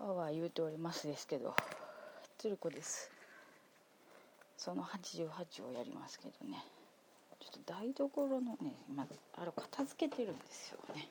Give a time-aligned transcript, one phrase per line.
[0.00, 1.54] わわ言うておりますですけど
[2.38, 3.10] 鶴子です。
[4.56, 6.64] その88をやりますけどね。
[7.40, 9.06] ちょっと台所のね今
[9.36, 11.06] あれ片付けてるんですよねよ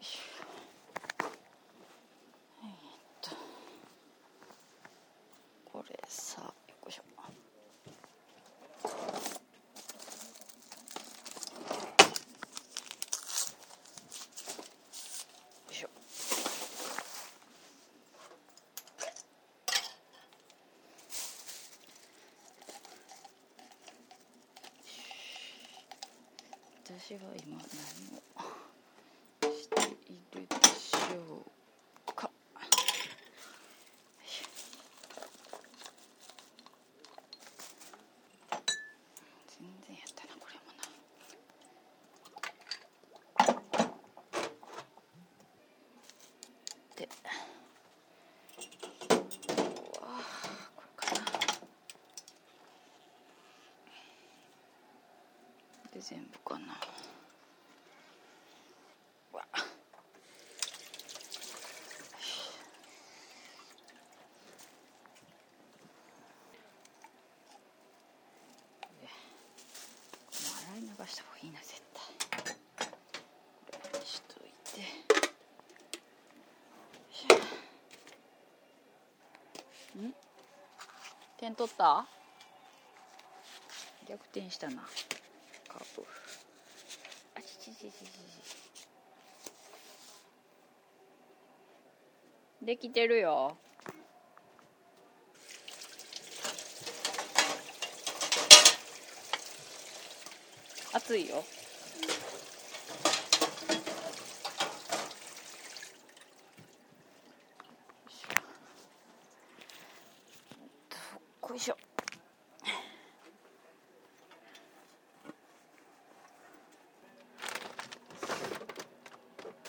[0.00, 1.24] いしょ
[2.62, 2.72] えーっ
[3.20, 3.30] と
[5.64, 7.06] これさよいしょよ
[15.70, 15.88] いしょ
[27.08, 27.64] 私は今何
[29.48, 29.80] をして
[30.12, 31.40] いるでしょ
[32.06, 32.30] うか
[39.48, 40.84] 全然やったなこれもな
[46.94, 47.08] で
[49.08, 49.14] う
[50.04, 50.08] わ
[50.76, 51.48] これかな
[55.98, 56.78] で全部かな。
[59.32, 59.44] わ。
[69.00, 72.04] でもう洗い流した方がいいな絶対。
[73.72, 74.80] これにしといて。
[79.98, 80.14] よん？
[81.38, 82.06] 点取った？
[84.08, 84.88] 逆転したな。
[87.78, 88.08] しししし。
[92.60, 93.56] できてるよ。
[100.92, 101.44] 熱いよ
[111.58, 111.76] いしょ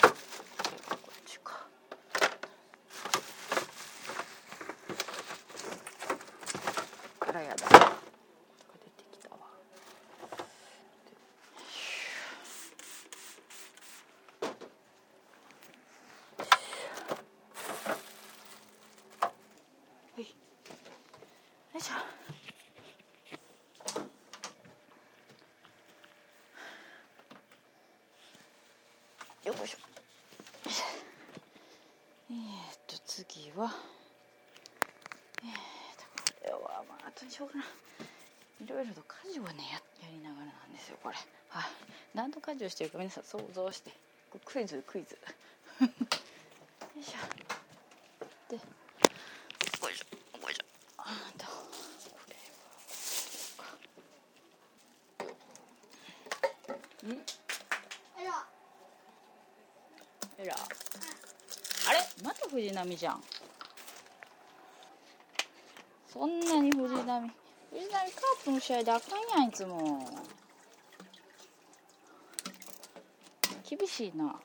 [0.04, 1.66] こっちか
[7.22, 7.66] あらやだ出
[8.92, 9.38] てきたわ
[20.16, 20.28] はいよ
[21.80, 21.94] いしょ
[29.50, 29.78] よいしょ。
[32.32, 32.40] えー、っ
[32.88, 33.74] と次は。
[35.42, 35.54] えー、っ
[35.98, 37.64] とこれはまあとにしようかな。
[38.64, 39.50] いろいろと家事をね
[40.02, 41.16] やりながらなんですよこれ。
[41.50, 41.64] はい。
[42.14, 43.92] 何の家事をしてるか皆さん想像して。
[44.46, 45.18] クイズクイズ
[45.82, 45.88] よ
[47.00, 47.18] いしょ
[48.48, 48.62] でよ
[49.90, 50.62] いしょよいしょ
[50.98, 51.52] あーとこ
[52.30, 52.36] れ
[53.58, 55.16] は
[57.08, 57.10] ん
[60.38, 60.58] えらあ
[61.94, 63.24] れまた藤波じゃん。
[66.12, 67.06] そんなに藤波。
[67.06, 70.08] 藤波カープの試合であかんやんいつも。
[73.70, 74.36] 厳しいなあ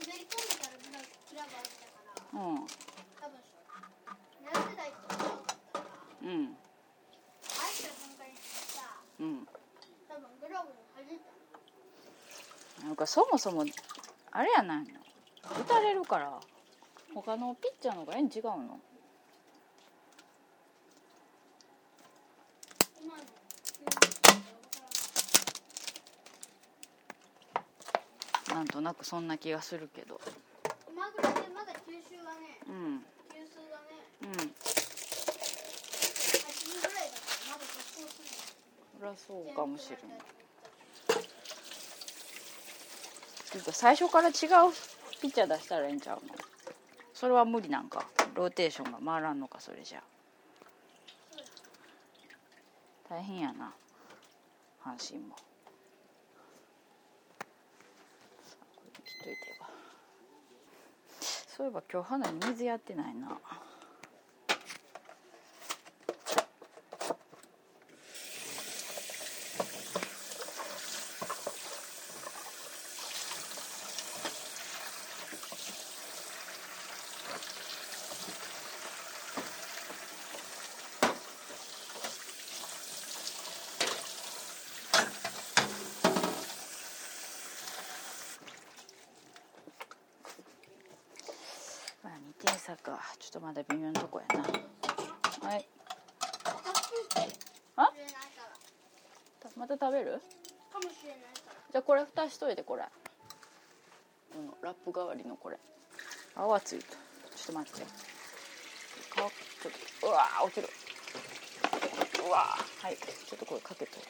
[0.00, 2.66] 滑り込んでからグラグラブあったからうん
[3.20, 3.36] 多分
[4.42, 5.84] 慣れてない人が多かったから
[6.22, 6.56] うん入っ
[7.52, 9.46] た瞬間にさうん
[10.08, 11.20] 多分グラブに弾い
[12.80, 13.62] たなんかそもそも
[14.30, 14.84] あれやないの。
[15.44, 16.40] 打たれるから。
[17.14, 18.80] 他のピッチャーの方が縁違うの。
[28.48, 30.18] なんとなくそんな気がするけど。
[30.90, 33.04] 今ぐらいでまだ吸収がねうん。
[33.28, 34.30] 吸数がねうん。
[34.30, 34.40] 80
[36.80, 38.28] ぐらいだからまだ続行する。
[38.98, 40.41] そりゃそうかもしれない
[43.52, 44.34] ていうか最初から違う
[45.20, 46.34] ピッチャー出したらええんちゃうの？
[47.12, 48.06] それは無理なんか？
[48.34, 50.02] ローテーションが回らんのかそれじゃ。
[53.10, 53.72] 大変やな。
[54.82, 55.36] 阪神も。
[61.54, 63.38] そういえば今日花に水やってないな
[92.44, 94.44] 朝かちょっとまだ微妙なとこやな。
[95.48, 95.66] はい。
[97.74, 97.90] あ？
[99.40, 100.12] たまた食べる？
[100.72, 101.18] かもしれない
[101.72, 102.84] じゃあこれ蓋しといてこれ。
[104.36, 105.58] うんラップ代わりのこれ。
[106.36, 106.84] 泡ついた。
[106.84, 106.96] ちょ
[107.42, 107.80] っと待って。
[107.82, 107.86] か
[109.16, 110.68] ちょっとうわー落ちる。
[112.24, 112.86] うわー。
[112.86, 112.96] はい。
[112.96, 114.08] ちょっとこれかけといて。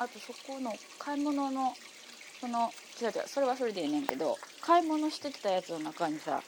[0.00, 1.74] あとそこの買い物の
[2.40, 2.70] その
[3.00, 6.42] 違う違うそれはそれでいいねんけど買い物してきたやつの中にさ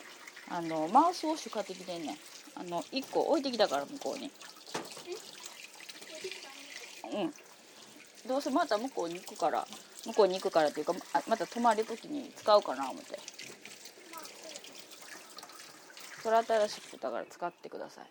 [0.51, 2.17] あのマウスウォッシュ買ってきてんねん。
[2.55, 4.31] あの1個置いてきたから向こうに。
[7.13, 7.35] うん。
[8.29, 9.67] どうせまた向こうに行くから
[10.07, 10.95] 向こうに行くからっていうか
[11.29, 13.19] また泊まる時に使うかな思って。
[16.23, 18.05] それ新しくだから使ってください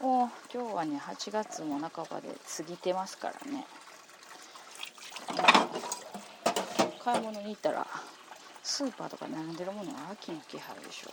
[0.00, 3.64] おー今日はね8月も半ばで過ぎてますからね。
[6.98, 7.86] 買い物に行ったら
[8.64, 11.10] スーパーとか並んでるものは秋の気配でしょ。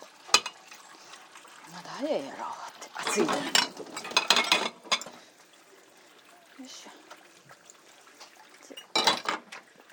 [1.72, 2.32] まだ早いやろっ
[2.80, 3.44] て暑いじゃない
[6.68, 6.90] しょ
[8.68, 8.76] で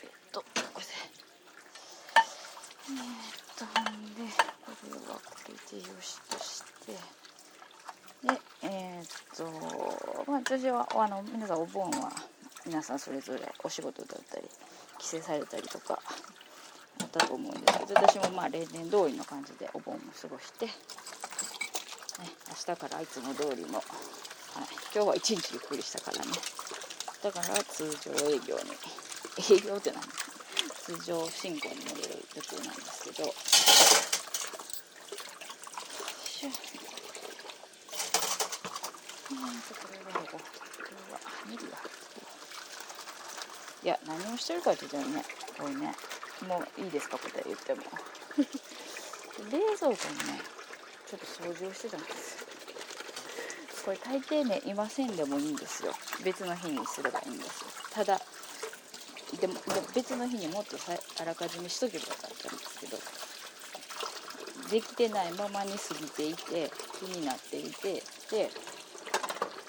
[0.03, 0.47] えっとこ
[0.81, 0.89] れで
[2.89, 4.23] えーっとほんで
[4.65, 9.23] これはこれでよしとしてでえーっ
[10.53, 12.13] 私はあの皆さんお盆は
[12.67, 14.45] 皆さんそれぞれお仕事だったり
[14.99, 15.99] 帰省されたりとか
[17.01, 17.79] あったと思うんです。
[17.79, 20.73] けど私もまあ例年通りの感じでお盆も過ごして、ね、
[22.69, 23.85] 明日からいつも通りも、はい、
[24.95, 26.33] 今日は一日ゆっくりしたからね。
[27.23, 28.77] だから通常営業に
[29.57, 33.33] 営業って何ですか通常進行に戻る予定なんですけどよい
[36.29, 36.73] しょ
[39.33, 40.43] うんとこれはどここ
[40.91, 41.19] れは
[41.53, 41.79] 見るわ
[43.85, 45.25] いや何をしてるかって言ったらね
[45.59, 45.95] これね。
[46.49, 47.83] もういいですか答え言っても。
[49.51, 50.41] 冷蔵庫にね
[51.07, 52.41] ちょっと掃除をしてたんです。
[52.41, 52.47] よ
[53.85, 55.95] これ大抵ねいませんでもいいんですよ。
[56.23, 57.67] 別の日にすればいいんですよ。
[57.91, 58.21] ただ
[59.41, 59.61] でも
[59.95, 62.99] 別の日にもっとさあらかじめしとけばよかったんですけど。
[64.71, 68.51] できてないままに過ぎていて気になっていてで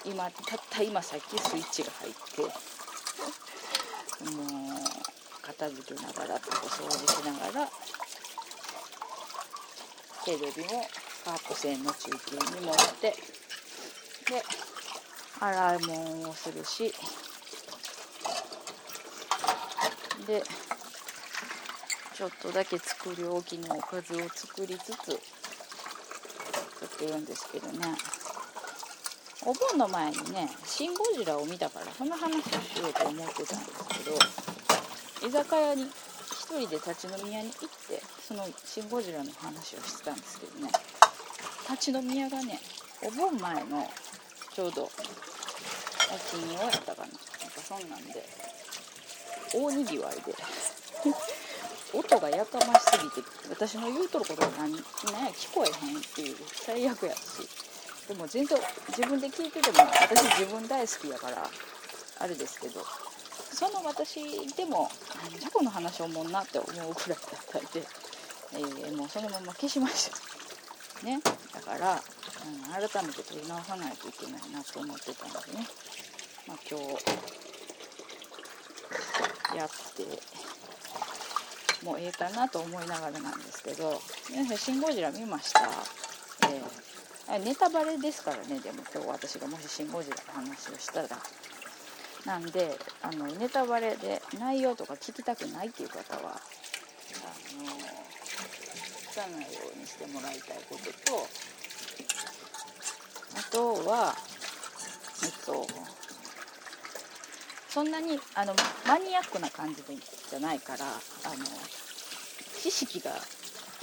[0.02, 2.48] 今たった今さっきスイッチが入っても
[4.74, 4.76] う
[5.40, 7.68] 片付けながらお掃除しながら
[10.24, 10.84] テレビも
[11.24, 14.42] カープ戦の中継に持ってで
[15.38, 16.92] 洗い物をするし
[20.26, 20.42] で
[22.16, 25.20] ちょっとだけ作り置きのおかずを作りつつ
[26.80, 28.13] 作ってるんですけどね。
[29.46, 40.70] お盆の前にね「シン・ゴジラ」を見たからその話をしようと思ってたんですけど居酒屋に一人で立ち飲み屋に行ってその「シン・ゴジラ」の話をしてたんですけどね。
[41.70, 42.60] 立ち飲み屋がね
[43.02, 43.90] お盆前の
[44.54, 44.90] ちょうど
[46.30, 47.06] 金曜やったかな。
[47.06, 47.18] なんか
[47.66, 48.24] そんなんで。
[49.52, 50.34] 大にぎわいで。
[51.92, 54.72] 音がやかましすぎて私の言うとることが何
[55.04, 57.20] 何や聞こえへんっていう最悪やし。
[58.08, 58.58] でも全然
[58.88, 61.48] 自分で聞いてても私自分大好きやから
[62.20, 62.80] あれですけど
[63.54, 64.20] その私
[64.56, 64.90] でも
[65.22, 67.86] なんじゃこの話おもんなって思うくらいだったんで、
[68.52, 71.06] えーもうそのまま消しました。
[71.06, 71.20] ね。
[71.52, 72.00] だから、うん、
[72.88, 75.66] 改めて撮り直さないといけないなと思ってたのでね、
[76.46, 76.84] まあ、今日
[79.56, 80.04] やって
[81.84, 85.62] もうええかなと思いながらなんですけど皆さん「シン・ゴジラ」見ました、
[86.48, 86.93] えー
[87.44, 88.60] ネタバレですからね。
[88.60, 91.08] でも今日私がもし「シン・ゴジラ」の話をしたら。
[92.24, 96.34] なんであのネタバレで内容とか聞きたくないっていう方はあ
[97.54, 97.64] の
[99.12, 101.28] 聞かないようにしてもらいたいことと
[103.36, 104.14] あとは
[105.22, 105.66] えっと
[107.68, 108.54] そんなにあの
[108.86, 109.82] マニアックな感じ
[110.30, 111.44] じゃないからあの
[112.62, 113.10] 知識が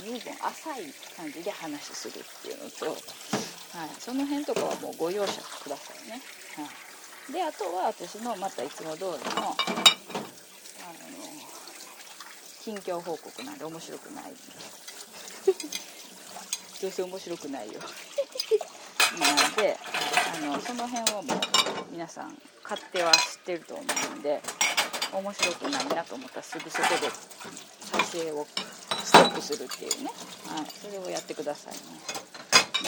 [0.03, 6.21] 十分浅い感じで話しするっていうのと、はい、その辺とかはもうご容赦くださいね。
[6.57, 6.63] は
[7.29, 9.55] い、であとは私のまたいつも通りのあの
[12.63, 14.33] 近況報告なんで面白くない。
[16.81, 17.79] どうせ面白くないよ。
[19.19, 19.77] なんで
[20.33, 21.37] あのその辺はもう
[21.91, 23.83] 皆さん勝手は知ってると思
[24.15, 24.41] うんで
[25.13, 27.09] 面白くないなと思ったらすぐそこで
[27.91, 28.47] 再生を
[29.21, 30.09] アップするっていうね、
[30.47, 31.79] はい、それをやってくださいね。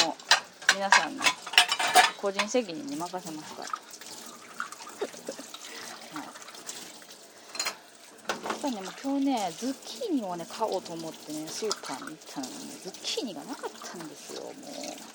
[0.05, 0.15] もう
[0.75, 1.23] 皆さんの
[2.17, 3.69] 個人責任に任せますから。
[8.49, 14.43] やっぱりねもう今日ねズッキーニをね買おうと思ってねスーパーに行ったのにねズッキーニがなかったんですよ。
[14.43, 14.53] もう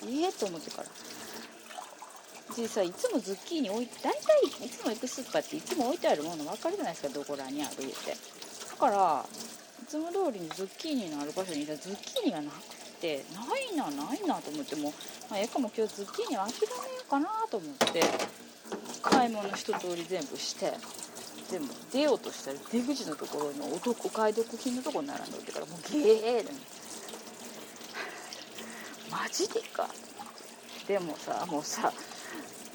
[0.07, 0.89] ええと思ってから。
[2.55, 8.17] でさいつもズッキーニ置いて大体いつも行くスーパーっていつも置いてあるもの分かるじゃないですかどこらにあるって。
[8.69, 9.25] だから
[9.89, 11.75] つも通りにズッキーニのある場所にいた。
[11.75, 12.61] ズッキーニがなく
[13.01, 14.93] てないなないなと思っても
[15.31, 18.03] まあ、ええかも今日ズッキーニは諦めようかなと思って
[19.01, 20.73] 買い物一通り全部して
[21.51, 26.45] でも出ようとしたら出口のところのおお買い得品のところに並んでおいてからもうゲーで
[29.09, 29.89] マジでか。
[30.87, 31.91] でもさもうさ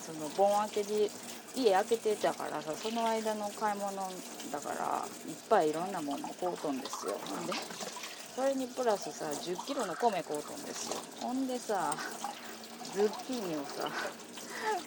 [0.05, 1.11] その盆開けで
[1.57, 3.93] 家開けてたからさその間の買い物
[4.51, 7.17] だからいっぱいいろんなもの買うとんですよ。
[7.25, 7.53] ほんで
[8.35, 10.97] それにプラスさ1 0キロの米買うとんですよ。
[11.21, 11.95] ほんでさ
[12.93, 13.89] ズッキーニをさ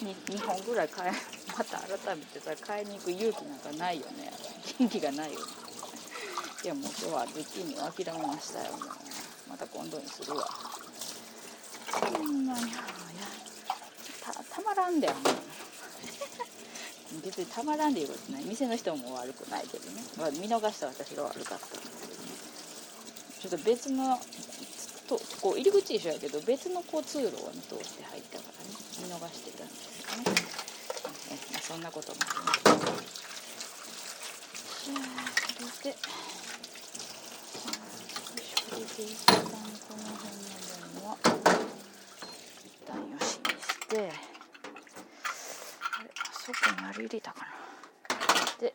[0.01, 1.11] 2, 2本ぐらい買え
[1.57, 4.31] また改めてさ買いに行く勇気なんかないよね。
[4.79, 5.45] 元気がないよね。
[6.63, 8.71] いやもう今日はズッキーニを諦めましたよ。
[8.73, 8.81] もう
[9.49, 10.45] また今度にするわ。
[11.89, 12.71] そんなに
[14.21, 15.46] たたまらんだよもう
[17.27, 18.45] 別にたまらんでいうことない。
[18.45, 22.31] 店の人も悪くないけどね、まあ、見逃した私が悪かったんですけどね。
[23.41, 24.17] ちょっと別の
[25.07, 28.69] とこう入り口一緒やけど別のこう通路を、ね、通って入ったからね。
[28.97, 30.31] 見逃してたんですよね、
[31.29, 32.97] えまあ、そんなこともあります。
[34.85, 35.97] じゃあそれで
[38.69, 40.15] これで一旦このも
[41.01, 41.17] のは
[42.65, 43.93] 一旦よしにして
[45.91, 47.47] あれそこにあれ入れたかな。
[48.59, 48.73] で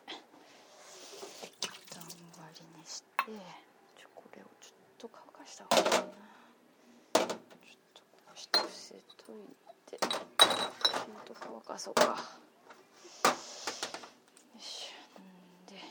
[1.41, 3.07] 一旦終わりにして
[3.97, 6.01] ちょこれをちょっと乾かした方がいいな。
[7.13, 7.27] ちょっ
[7.93, 9.35] とこうして伏せとい
[9.87, 10.11] てちょっ
[11.25, 12.03] と乾かそうか。
[12.03, 12.11] よ
[14.57, 15.19] いしょ。
[15.21, 15.81] んで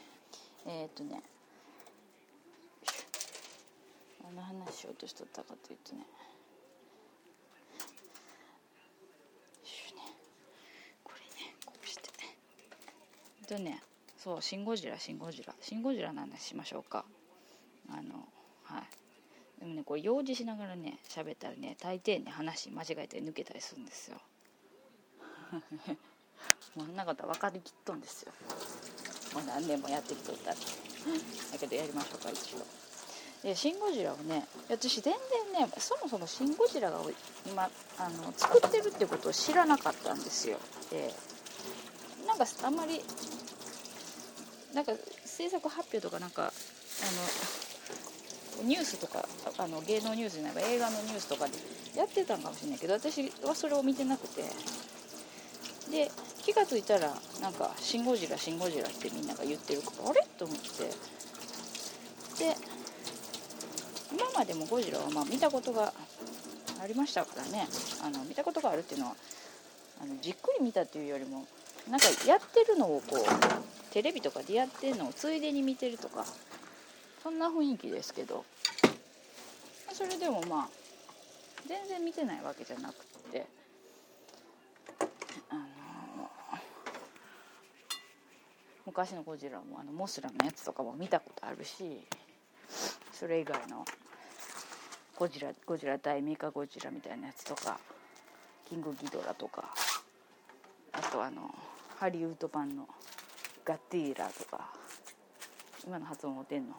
[0.67, 1.23] えっ、とね
[4.23, 6.07] 何の話しようとしとったかというとねよ
[9.65, 10.03] いしょね
[11.05, 12.37] これねこうしてね
[13.49, 13.83] でね
[14.19, 17.05] そう「シン・ゴジラ」「シン・ゴジラ」「シン・ゴジラ」の話しましょうか。
[17.91, 18.29] あの
[18.65, 18.83] はい。
[19.61, 24.21] でもねこれ用事しながらね喋ったらね大抵ね話間違えて抜けたりするんですよ。
[26.75, 28.33] もうそんなことは分かりきっとんですよ。
[29.35, 30.57] もう何年もやってきとったら。
[30.57, 32.83] だけどやりましょうか一応。
[33.43, 35.15] で「シン・ゴジラ」をね私全
[35.53, 37.01] 然ねそもそも「シン・ゴジラ」が
[37.47, 40.59] 今あの作ってるってことを知らなかったんですよ。
[40.91, 41.13] で
[42.39, 43.01] なんかあんまり
[44.75, 44.93] なんか
[45.25, 46.47] 制作発表とかなんかあ
[48.63, 51.53] のニュースとかあの芸能ニュースじゃないか映画のニュースとかで
[51.97, 54.43] やってたんかもしれないけど私はそれを見てなくて。
[55.91, 60.27] で気が付いたらなんか「シン・ゴジラシン・ゴジラ」ってみんなが言ってるからあれ？
[60.39, 60.85] と思って。
[62.39, 62.57] で
[64.11, 65.93] 今までもゴジラはまあ見たことが
[66.81, 67.69] ありましたからね。
[68.03, 69.17] あの見たことがあるっていうのは
[70.03, 71.47] あのじっくり見たっていうよりも
[71.91, 76.25] なんかやってるのをこうテレビとかでやってるのをついでに見てるとか
[77.23, 78.45] そんな雰囲気ですけど
[79.93, 80.69] それでもまあ
[81.69, 83.47] 全然見てないわけじゃなくて
[85.51, 85.61] あの
[88.87, 92.01] 昔のゴジラもあのモスラのやつとかも見たことあるし
[93.13, 93.85] それ以外の
[95.17, 97.79] ゴジラゴジラ対メカゴジラみたいなやつとか
[98.69, 99.75] キングギドラとか
[100.93, 101.55] あとあの
[102.03, 102.89] ハリウッド版の
[103.65, 104.73] ガッティーラとか
[105.87, 106.75] 今の発音も出んの？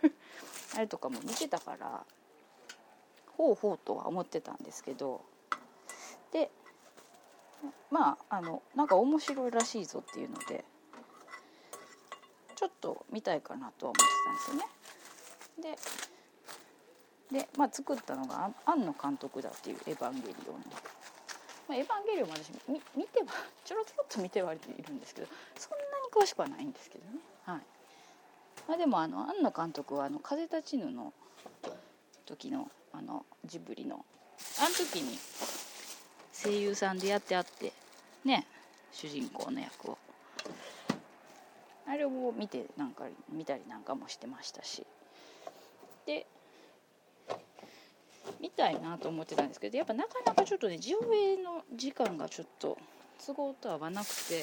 [0.74, 2.02] あれとかも見てたから
[3.36, 5.22] ほうほうとは思ってたんですけど
[6.30, 6.50] で
[7.90, 10.64] まああのなんか面白いらしいぞっていうので
[12.56, 14.62] ちょっと見たいかなとは思ってたんで
[15.60, 15.78] すよね。
[17.30, 21.03] でで、まあ、作ったのが庵野監督だっていう「エヴァンゲリオン」の。
[21.68, 23.26] まあ、エヴァンゲリオンも私見見ては
[23.64, 27.18] ちょろちょろっと見てはいるんですけどそんなに詳しくはないんですけどね。
[27.44, 27.60] はい。
[28.68, 31.12] まあ、でもあの庵野監督はあの「風立ちぬ」の
[32.26, 34.04] 時のあのジブリの
[34.60, 35.18] あの時に
[36.32, 37.72] 声優さんでやってあって
[38.24, 38.46] ね
[38.92, 39.98] 主人公の役を。
[41.86, 44.86] あれを見てなんか見たりなんかもしてましたし。
[46.06, 46.26] で
[48.44, 52.76] 見たいなと思ってたんですけどやっぱなかなかちょっとね地上映の時間がちょっと
[53.26, 54.42] 都合と合わなくて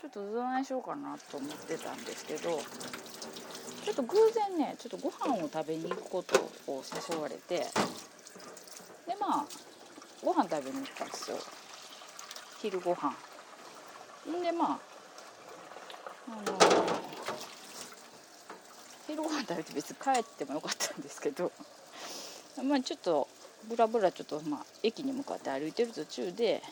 [0.00, 2.58] ちょっとどないしようかなと思ってたんですけど
[3.84, 7.66] ちょっと偶然ねちょっとご飯を食べに行くことを誘われてで
[9.20, 9.46] まあ
[10.24, 11.36] ご飯食べに行ったんですよ。
[12.62, 13.14] 昼ご飯。
[14.26, 14.78] んでまあ
[16.30, 16.58] あの
[19.06, 21.52] 昼ご飯食べて別に帰ってもよかったんですけど
[22.62, 23.28] まあちょっと
[23.68, 26.62] ブラブラちょっとまあ駅に向かって歩いてる途中で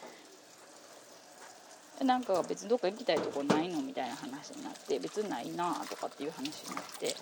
[2.05, 7.17] なんか別にどっか行きたいとこないのみたいな話になって別にないなとかっていう話になって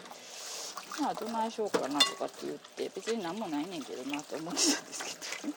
[1.00, 5.48] まあどないしようかなとかって言って別に何もないねんけどなと思ってたんですけ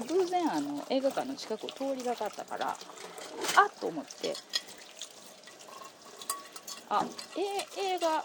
[0.00, 4.34] ど 偶然あの映画館の近くを通りがかったからあっと思って
[6.90, 7.04] 「あ
[7.36, 8.24] え映画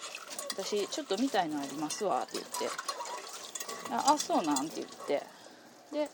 [0.51, 2.69] 私ちょっと見たいのありますわ」って言って
[3.91, 5.25] 「ああそうなん?」って言って
[5.91, 6.10] で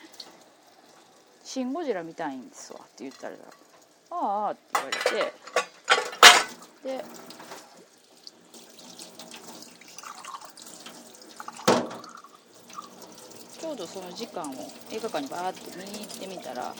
[1.43, 3.35] 「シン・ゴジラ見たいんですわ」って言ったら
[4.11, 5.33] 「ああ」って言われて
[6.99, 7.05] で
[13.59, 14.47] ちょうどその時間を
[14.91, 16.73] 映画館にバーって見に行ってみたら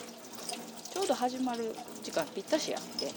[0.92, 3.12] ちょうど始まる時間ぴったしやって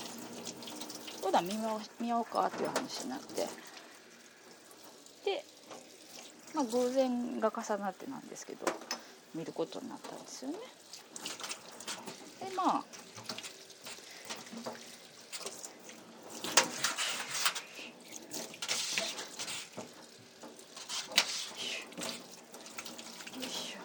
[1.22, 3.48] そうだ見よう見ようかっていう話になって、
[6.56, 8.65] まあ、偶然が重なってなんですけど
[9.36, 10.58] 見ることになったんですよね。
[12.39, 12.84] でまあ
[23.38, 23.79] よいしょ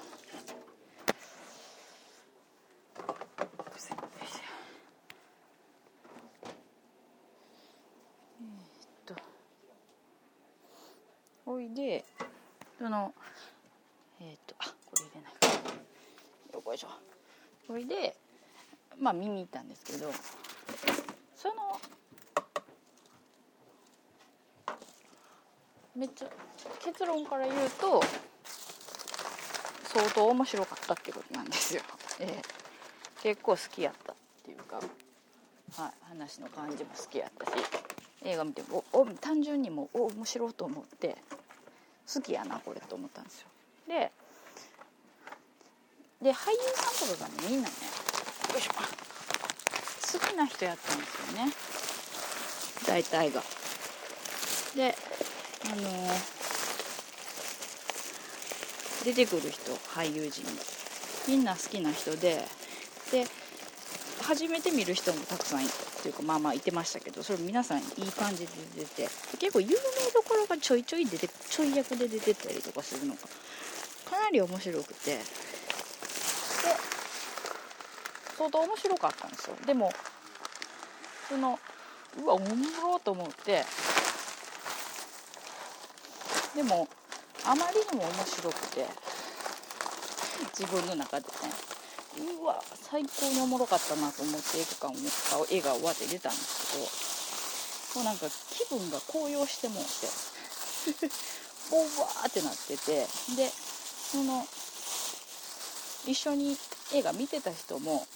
[3.77, 4.45] すいません
[8.41, 9.15] えーっと
[11.47, 12.05] おいで
[12.79, 13.13] その
[14.21, 15.47] えーっとあこれ入れないか
[16.55, 16.89] よこいしょ
[17.69, 18.17] おいで
[19.05, 20.11] まあ見に行ったんですけど
[21.37, 21.55] その
[25.95, 26.29] めっちゃ
[26.83, 28.03] 結論から言うと
[29.93, 31.83] 相当面白かったってことなんですよ、
[32.19, 32.43] ええ。
[33.23, 37.53] 結構好きやったっていうか、はい、話の感じも好きやったし
[38.25, 41.19] 映画見てもおお単純にもうお面白いと思って
[42.13, 43.49] 好きやなこれと思ったんですよ。
[43.87, 44.11] で
[46.23, 47.75] で俳優さんとかがねみんなね
[48.55, 50.19] よいしょ。
[50.19, 51.53] 好きな人やったんですよね。
[52.87, 53.43] 大体が。
[54.77, 54.95] で
[55.67, 56.35] あのー
[59.05, 60.45] 出てくる人俳優陣
[61.29, 62.43] みんな好きな人で
[63.13, 63.27] で
[64.23, 65.69] 初めて見る人もたくさんい
[66.03, 69.75] というかまあまあいてましたけどそれ皆さんいい感じで出て結構有名
[70.15, 73.21] どころがちょいちょい出てちょい役で出てたりとかするのが
[74.11, 75.19] かなり面白くて
[78.37, 79.57] 相当面白かったんですよ。
[79.67, 79.91] でも
[81.29, 81.59] その
[82.23, 82.47] うわおも
[82.83, 83.65] ろと思って。
[86.55, 86.89] でも
[87.45, 88.87] あまりにも面白くて。
[90.57, 91.33] 自分の中でね。
[92.41, 98.05] うわ最高におもろかったなと思って映画館を映画終わって出たんですけど。
[98.05, 101.11] もうなんか気分が高揚してもうて。
[101.73, 103.07] おわーってなってて。
[103.37, 103.53] で
[104.13, 104.47] その
[106.07, 106.57] 一緒に
[106.93, 108.07] 映画見てた人も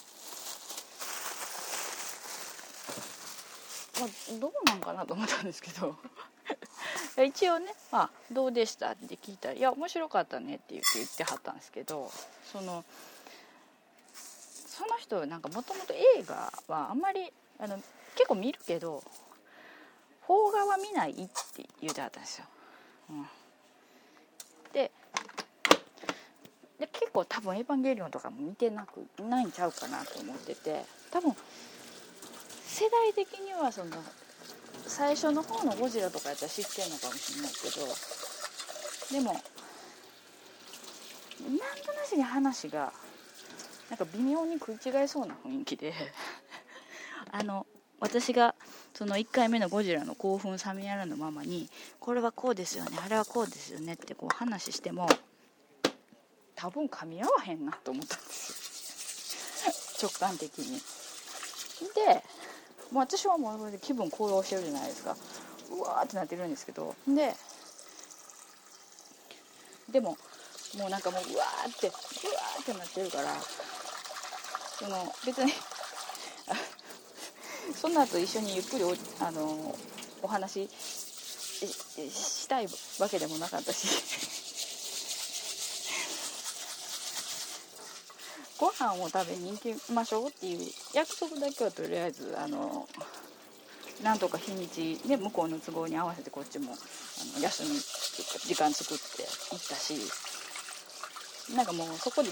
[4.01, 4.09] まあ、
[4.39, 5.97] どうなんかなと思ったんですけど
[7.25, 12.11] 一応ね、まあ「どうでした?」って聞いたら「いや面白かったね」って言って言ってはったんですけど
[12.51, 12.85] その
[14.15, 17.83] その人なんかもともと映画はあんまりあの
[18.15, 19.03] 結構見るけど
[20.27, 22.47] 邦画は見ないって言うてはったんですよ。
[23.11, 23.29] うん、
[24.73, 24.93] で
[26.79, 31.35] で結構多分「エヴァンゲリオン」とかも見てなくないんちゃうかなと思ってて多分
[32.79, 33.91] 世代的にはその
[34.87, 39.33] 最初の方のゴジラとかやったら知ってるのかもしれないけどでも
[41.43, 42.93] なんとなしに話が
[43.91, 45.93] なんか微妙に食い違いそうな雰囲気で
[47.33, 47.67] あの
[47.99, 48.55] 私が
[48.95, 55.09] その1回目のゴジラの興奮冷めやらぬままにこれはこうですよねあれはこうですよねってこう話しても
[56.55, 60.81] 多分噛み合わへんなと思ったんですよ直感的に。
[61.95, 62.23] で
[62.93, 65.17] もう私はもうこれで気分高揚してるじゃないですか。
[65.71, 66.95] うわーってなってるんですけど。
[67.07, 67.35] で
[69.91, 70.17] でも
[70.77, 73.35] もうなんかもううわーってうわーってなってるから
[74.79, 75.53] その別に
[77.75, 79.77] その後一緒にゆっくりおあの
[80.23, 80.71] お話し
[82.11, 84.28] したいわけでもなかったし。
[88.59, 90.59] ご飯を食べに行きましょうっていう
[90.95, 92.89] 約束だけはとりあえずあの
[94.03, 97.71] なんとか日にちで向こうの都合に合わせてこっちもあの休み
[98.47, 99.95] 時間作って行ったし
[101.55, 102.31] なんかもうそこで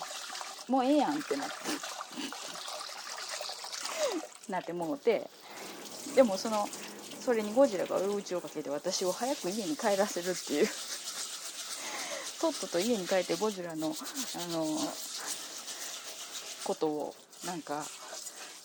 [0.69, 1.55] もうええやんってなって
[4.53, 5.29] なってもうて
[6.15, 6.69] でもその
[7.25, 10.69] それにゴジラが追い打ちをかけて私を早く家に帰らせるっていう。
[12.41, 14.79] とっとと家に帰ってゴジラのあの
[16.67, 17.15] ことを
[17.47, 17.85] なんか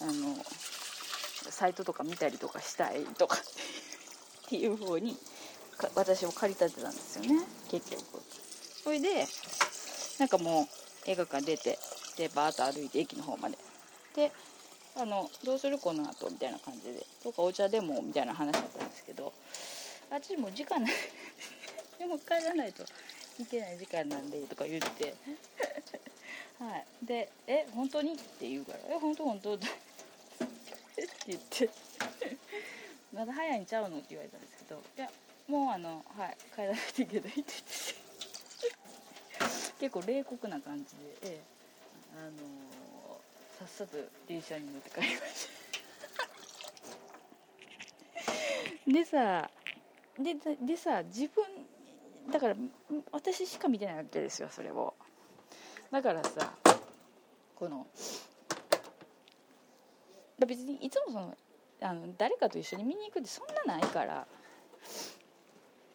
[0.01, 0.35] あの
[1.49, 5.17] サイトとか見たりとかしたいとか っていう方に
[5.95, 7.45] 私を駆り立てたんですよね。
[7.69, 8.21] 結局。
[8.83, 9.27] それで
[10.19, 10.67] なんかもう
[11.09, 11.77] 映画館出て
[12.17, 13.57] でバーッと歩いて駅の方まで。
[14.15, 14.31] で
[14.95, 17.05] あのどうするこの後みたいな感じで。
[17.23, 19.31] どうかお茶でもみたいな話だったんですけど
[20.09, 20.93] あっちもう時間ない。
[21.99, 22.83] でも帰らないと
[23.39, 25.15] いけない時間なんでとか言って。
[26.61, 26.85] はい。
[27.05, 29.23] で「え本当に?」って言うから「え本当？
[29.25, 29.65] 本当 」って
[31.27, 31.69] 言って
[33.11, 35.11] 「まだ早いんちゃうの?」って言われたんですけど「いや
[35.47, 36.37] もうあのはい。
[36.55, 37.51] 帰らないといけない」って言って
[39.81, 41.41] 結構冷酷な感じで、ええ。
[42.17, 42.31] あの
[43.57, 43.97] さっさと
[44.27, 45.51] 電車に乗って帰りました。
[48.91, 49.49] でさ
[50.19, 51.43] ででさ自分
[52.31, 52.55] だから
[53.11, 54.93] 私しか見てないわけですよそれを。
[55.91, 56.53] だからさ
[57.55, 57.85] この
[60.47, 61.37] 別にいつもその
[61.81, 64.25] あの誰かと一緒に見に行くってそんなないから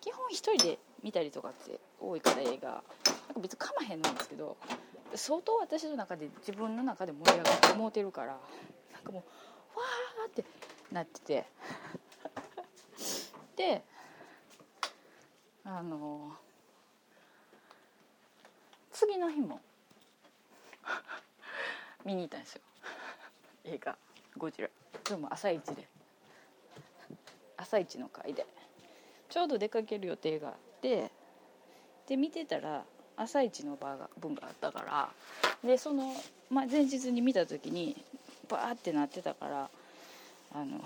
[0.00, 2.82] 基本一人で見たりとかって多いから映画。
[3.26, 4.56] なんか別にかまへんなんですけど
[5.14, 8.38] 相当私の中で自分の中で盛り上がって思うてるから
[8.92, 9.24] なんかも
[9.74, 10.44] うわーって
[10.92, 11.46] なってて。
[13.56, 13.82] で
[15.64, 16.37] あの
[18.92, 19.61] 次の日も
[22.05, 22.62] 見に行ったんですよ。
[23.64, 23.96] 映画
[24.37, 24.68] 「ゴジラ」
[25.05, 25.87] でも朝一で。
[27.57, 28.46] 朝一の回で。
[29.29, 31.11] ちょうど出かける予定があって。
[32.07, 32.85] で見てたら
[33.16, 35.11] 朝一の場が分があったから。
[35.64, 36.14] でその、
[36.51, 37.96] まあ、前日に見た時に
[38.49, 39.70] バーってなってたから
[40.53, 40.81] あの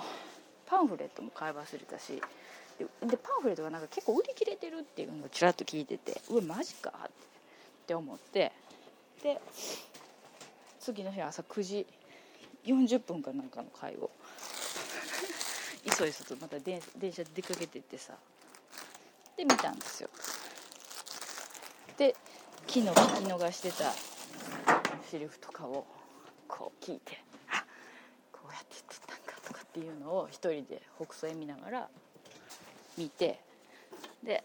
[0.67, 2.23] パンフレットも買い忘れたし。
[2.79, 2.87] で
[3.19, 7.11] パンフレットがなんか結構売り切れてるっていうのをちらっと聞いててうわマジかっ
[7.87, 8.53] て思って。
[9.23, 9.39] で
[10.81, 11.87] 次の日朝9時
[12.65, 14.11] 40分かなんかの会を。
[15.85, 18.17] いそいそとまた電電車で出かけてってさ。
[19.37, 20.09] で見たんですよ。
[21.97, 22.17] で
[22.67, 23.93] 昨日聞き逃してた
[25.11, 25.87] セリフとかを
[26.49, 27.65] こう聞いてあ
[28.33, 31.91] こうやって言ってたんかとかっていうのを一人で北斎見ながら
[32.97, 33.41] 見て
[34.23, 34.45] で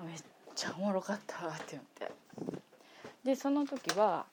[0.00, 0.22] めっ
[0.54, 2.12] ちゃおもろかったって思って。
[3.24, 4.26] でその時は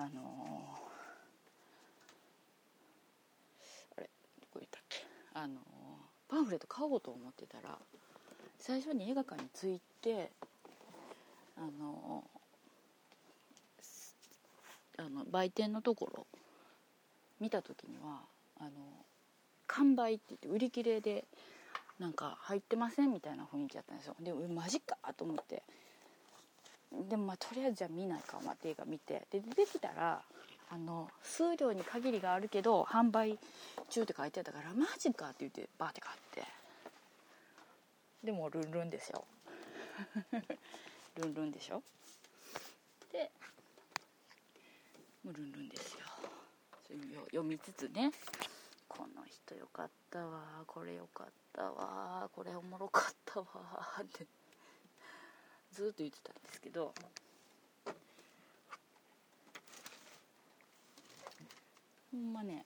[0.00, 0.64] あの
[3.98, 4.08] あれ
[4.40, 5.04] どこ行ったっけ？
[5.34, 5.60] あの
[6.26, 7.78] パンフレット買おうと思ってたら
[8.58, 10.30] 最初に映画館に着いて
[11.58, 12.24] あの
[14.96, 16.26] あの売店のところ
[17.38, 18.22] 見た時には
[18.58, 18.70] あの
[19.66, 21.26] 完売って言って売り切れで
[21.98, 24.16] なんか入ってませんみたいな雰囲気だったんですよ。
[24.20, 25.62] でマジかと思って
[26.92, 29.26] でもまあとりあえずじゃあ見ないかまって映画見て。
[29.30, 30.22] で出てきたら
[30.72, 33.38] あの数量に限りがあるけど販売
[33.88, 36.42] 中って書いてあったからマジかって言ってバーって買って。
[38.24, 39.24] でもルンルンですよ。
[41.16, 41.82] ルンルンでしょ？
[43.12, 43.30] で
[45.24, 46.00] もうルンルンですよ。
[46.86, 48.12] それを読みつつね。
[48.88, 53.46] この人よかったわこれよかったわこれおもろかったわ
[54.02, 54.26] って。
[55.72, 56.92] ずっと言ってたんですけど
[62.12, 62.64] ほんまね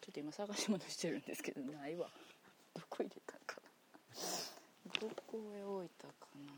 [0.00, 2.08] ちょっと今探し物してるんですけどないわ。
[2.74, 3.66] どこ入れたかな。
[5.00, 6.52] どこへ置いたかな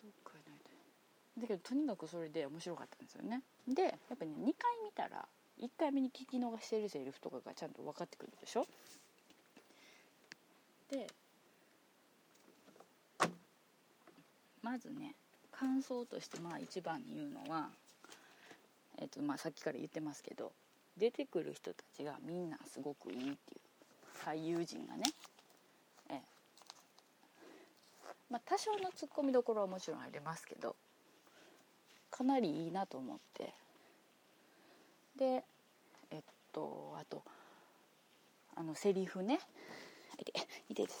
[0.00, 0.64] どっかに置い
[1.36, 1.40] た。
[1.40, 3.42] だけどとにかくそれで面白かったんですよね。
[3.66, 5.26] でやっぱね2回見たら
[5.60, 8.64] 1回目に聞き逃してるセリフとかがちゃんと分かってくるでしょ。
[10.90, 11.08] で
[14.78, 15.14] ずね
[15.52, 17.68] 感想としてまあ一番に言うのは、
[18.98, 20.52] えっとまあ、さっきから言ってますけど
[20.96, 23.36] 出てくる人たちがみんなすごくいいっていう
[24.24, 25.04] 俳優陣がね、
[26.10, 26.20] ええ。
[28.30, 30.74] まあ、多少のツッコミどころはもちろんありますけど
[32.10, 33.52] かなりいいなと思って。
[35.16, 35.44] で
[36.10, 37.22] えっとあと
[38.56, 39.40] あのセリフね。
[40.20, 40.32] いて
[40.68, 40.92] いていて。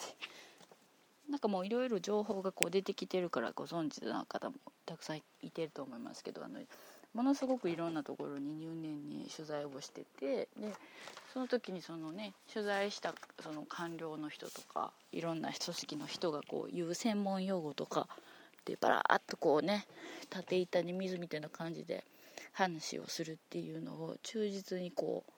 [1.28, 6.60] なんかもういろいろ情報がこう出てきてるからご存知の方もたくさんいてると思いますけどあの
[7.14, 10.72] ものすごくいろんなところに入念に取材をしててで
[11.32, 18.06] その時にそのね取材したその官僚の人とかいろんな組織の人がこう言う専門用語とか
[18.64, 19.86] でバラーっとこうね
[20.30, 22.04] 縦板に水みたいな感じで
[22.52, 25.32] 話をするっていうのを忠実にこう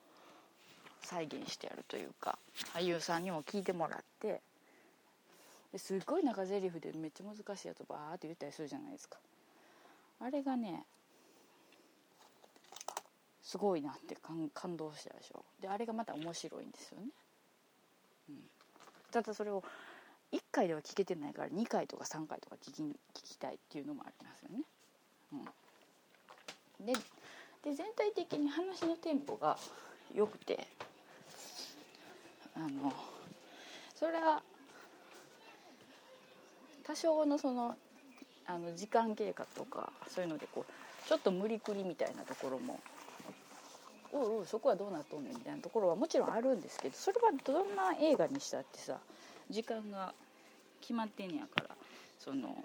[1.05, 2.37] 再現してやるというか
[2.73, 4.41] 俳優さんにも聞いてもらって
[5.71, 9.17] ですっごい中台詞でめっちゃ難しいやつバーって言ったりするじゃないですか。
[10.19, 10.85] あれがね
[13.41, 14.15] すごいなって
[14.53, 15.43] 感動したでしょ。
[15.61, 17.07] であれがまた面白いんですよね、
[18.29, 18.35] うん、
[19.11, 19.63] ただそれを
[20.31, 24.63] 1回では聞けてないから2回とか3回とか聞き聞きたいっていうのもありますよね、
[26.79, 26.93] うん、で
[27.63, 29.57] で全体的に話のテンポが
[30.13, 30.67] 良くて
[32.55, 32.93] あの
[33.95, 34.41] それは
[36.85, 37.75] 多少のその
[38.47, 42.79] あの時間経過とかそういうのでこうちょっと無理くりみたいなところも
[44.13, 48.97] おうおうそこはどうなっとんねんみたいなところはもちろんあるんですけどそれはどんな映画にしたってさ
[49.49, 50.13] 時間が
[50.81, 51.69] 決まってんやから
[52.19, 52.57] その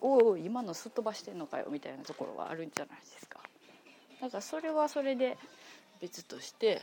[0.00, 3.40] おうおう今のすっ飛ばしてんのかよみたいなところはあるんじゃないですか。
[4.20, 5.36] だからそれはそれで
[6.00, 6.80] 別として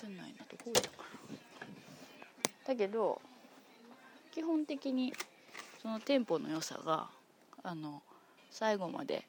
[0.00, 1.07] 全然ないなどこだか
[2.68, 3.18] だけど
[4.30, 5.14] 基本的に
[5.80, 7.08] そのテンポの良さが
[7.62, 8.02] あの
[8.50, 9.24] 最後まで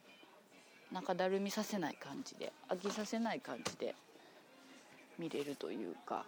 [0.92, 3.96] 中だるみさせない感じで飽きさせない感じで
[5.18, 6.26] 見れるというか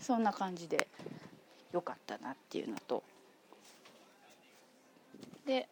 [0.00, 0.88] そんな感じで
[1.72, 3.02] 良かったなっていうのと。
[5.46, 5.68] で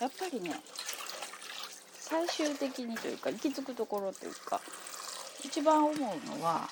[0.00, 0.54] やっぱりね
[1.92, 4.60] 最終的にというか行き着くところというか
[5.44, 6.68] 一番思うのは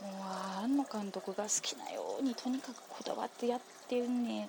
[0.00, 4.48] もう庵野監督が好きなようにとにかくこだわってやってるね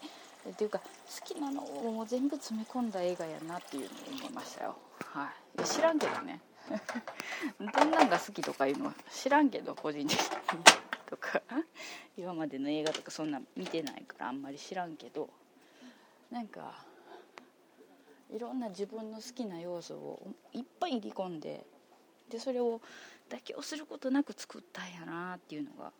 [0.50, 0.86] っていうか好
[1.26, 4.76] きなのをもう全部詰め込んだ映画やなっていうのを思いましたよ。
[5.04, 5.64] はい。
[5.64, 6.42] 知らんけどね。
[7.60, 10.26] どんなんが好きとかいうのは知らんけど個人的に。
[11.08, 11.42] とか
[12.18, 15.30] 今までの映画とかそんな見てないからあんまり知らんけど。
[16.32, 16.84] なんか
[18.32, 21.66] いろんな自分の好きな要素をいっぱい入り込んで
[22.30, 22.82] でそれを
[23.30, 25.92] 妥協することなく作ったんやなっていうのが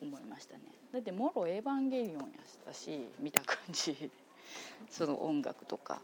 [0.00, 0.62] 思いましたね。
[0.92, 4.10] だってもろエヴァンゲリオンやしたし見た感じ。
[4.90, 6.00] その音楽とか。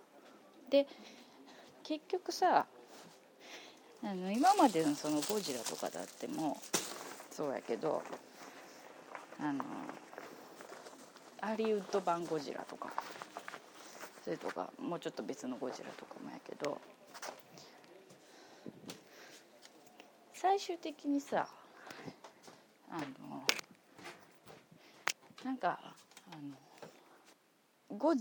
[0.70, 0.86] で
[1.82, 2.66] 結局さ
[4.02, 6.60] あの今までのそのゴジラとかだっても
[7.30, 8.02] そうやけど
[9.40, 9.64] あの
[11.40, 12.92] ハリウッド版ゴジラとか
[14.24, 16.78] それとかもうちょっと別のゴジラとかもやけど
[20.40, 21.48] 最終的にさ
[22.88, 23.42] あの
[25.44, 25.80] なんか
[26.30, 26.36] あ
[27.90, 28.14] のゴ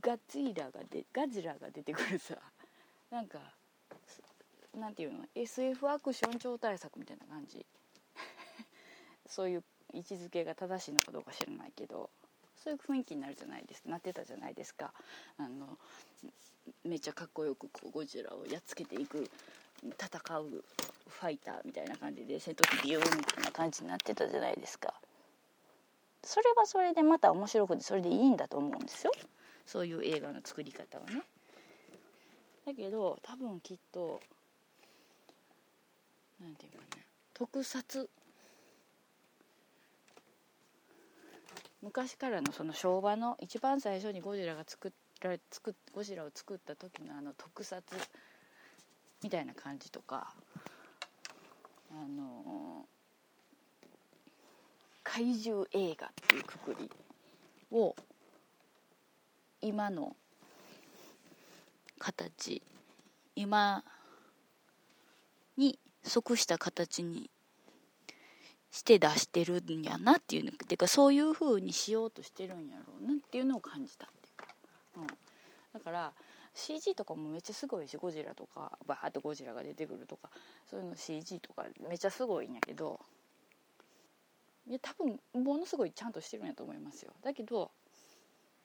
[0.00, 2.36] ガツイラがでガジラが出てくるさ。
[3.10, 3.38] なんか
[4.74, 7.66] なんていうの？SF アクション超大作みたいな感じ。
[9.28, 12.08] そういう位置づけが正しいのかどうか知らないけど。
[12.66, 14.92] そういう雰囲気になるじゃないですなってたじゃないですか。
[15.38, 15.78] あの
[16.82, 19.30] めっちゃかっこよくこうゴジラをやっつけていく
[19.82, 24.94] 戦うファイターみたいな感じで戦闘機ビューンみたいな感じになってたじゃないですか。
[26.24, 29.12] それはそれでまた面白くてそれでいいんだと思うんですよ。
[29.64, 31.22] そういう映画の作り方はね。
[32.66, 34.20] だけど多分きっと
[36.40, 38.10] 何て言うかね特撮
[41.86, 47.80] 昔からのその昭和の一番最初にゴジラが作られ作ゴジラを作った時のあの特撮
[49.22, 50.34] みたいな感じとか
[51.92, 52.86] あの
[55.04, 56.90] 怪獣映画っていうくくり
[57.70, 57.94] を
[59.60, 60.16] 今の
[62.00, 62.64] 形
[63.36, 63.84] 今
[65.56, 67.30] に即した形に
[68.76, 74.36] して出してるんやなっていうのてかそういう風にしようとしてるんやろうなっていうのを感じたっていう。
[74.36, 74.54] か、
[74.98, 75.06] うん、
[75.72, 76.12] だから
[76.52, 80.28] CG とかもめっちゃすごいしゴジラとかバーッとゴジラが出てくるとか
[80.70, 83.00] そういうの CG とかめっちゃすごいんやけど
[84.68, 87.12] いや多分ものすごいちゃんとしてるんやと思いますよ。
[87.22, 87.70] だけど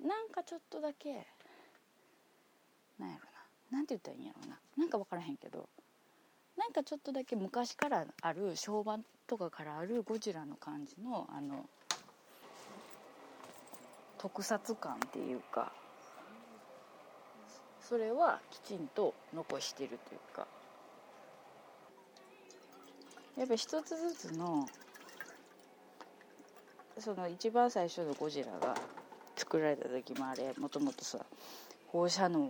[0.05, 1.25] なんかちょっとだけ
[2.99, 3.21] なんやろ
[3.71, 4.59] ななんて言ったらいいんやろうな。
[4.77, 5.69] なんか分からへんけど
[6.57, 8.99] なんかちょっとだけ昔からある昭和
[9.31, 11.65] とかからあるゴジラの感じのあの
[14.17, 15.71] 特撮感っていうか
[17.79, 20.45] それはきちんと残してるというか。
[23.37, 24.67] やっぱ一つずつの
[26.99, 28.75] その一番最初のゴジラが
[29.37, 31.19] 作られた時もあれもともとさ
[31.87, 32.49] 放射能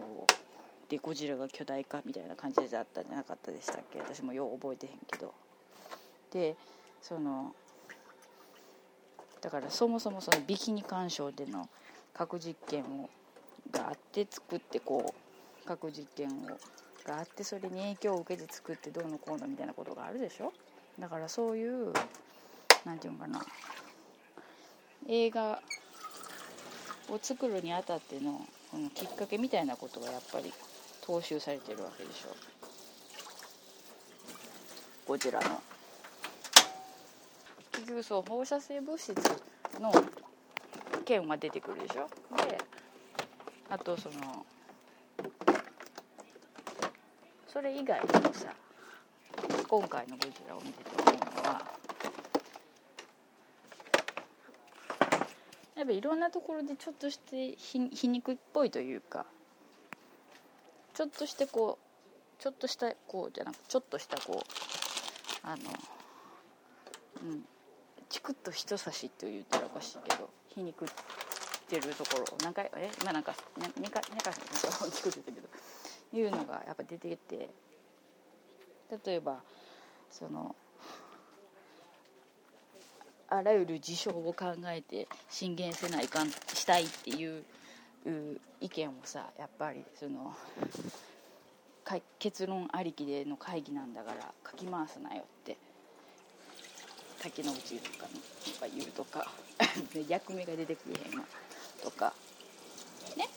[0.90, 4.00] でゴジラが巨大化みたいな感じだったんじゃなかったでしたっけ？
[4.00, 5.32] 私もよう覚えてへんけど。
[6.32, 6.56] で
[7.02, 7.54] その
[9.42, 11.68] だからそもそもそのビキニ干渉での
[12.14, 13.10] 核実験を
[13.72, 16.32] があって作ってこう核実験を
[17.06, 20.54] があってそれに影響を受けて作ってどうのこうのみたいなことがあるでしょ？
[21.00, 21.92] だからそういう
[22.86, 23.42] なんていうのかな。
[25.08, 25.60] 映画
[27.10, 30.54] を作るにあたってのこのきっかけみたいなことがやっぱり
[31.02, 32.36] 踏襲されてるわけでしょ？
[35.08, 35.62] ゴジラの。
[37.88, 39.14] 局そう放射性物質
[39.80, 39.92] の
[41.06, 42.08] 件は出てくるでしょ？
[42.38, 42.58] で
[43.70, 44.46] あとその
[47.48, 48.54] それ以外にもさ
[49.68, 51.62] 今回のゴジラを見てて思うのは
[55.76, 59.26] やっぱいろんなところでちょっとして皮皮肉っぽいというか
[60.94, 65.62] ちょっとしてこうちょっとしたこうじゃなくちょっとしたこうあの
[67.24, 67.46] うん。
[68.32, 70.88] チクッと人差しと言ったらおかしいけど皮肉っ
[71.68, 74.34] てるところ何回え今なんか2回2回
[74.92, 75.48] チクってたけど
[76.14, 77.50] いうのがやっぱ出てて
[79.06, 79.42] 例えば
[80.10, 80.56] その
[83.28, 87.44] あらゆる事象を考えて進言せないかんしたいっていう
[88.62, 90.34] 意見をさやっぱりその
[92.20, 95.58] 結論ありきでの会議なんだから書き回すなよって
[97.22, 98.20] 竹野内とかに
[98.54, 99.32] とか言うとか
[100.10, 101.26] 役目が出てくれへんわ
[101.84, 102.14] とか
[103.16, 103.30] ね。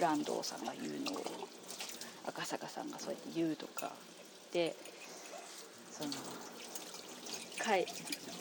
[0.00, 1.24] 蘭道さんが言うのを
[2.26, 3.92] 赤坂さんがそうやって言うとか
[4.52, 4.74] で
[5.92, 6.10] その
[7.58, 7.86] 会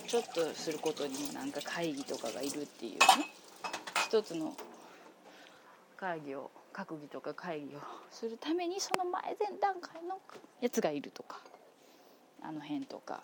[0.08, 3.32] ちょっとすることにもなんか会議とかがいるっていうね。
[4.08, 4.56] 一つの
[5.96, 7.80] 会議を閣議とか会議を
[8.12, 10.20] するためにその前前段階の
[10.60, 11.40] やつがいるとか
[12.42, 13.22] あの辺とか。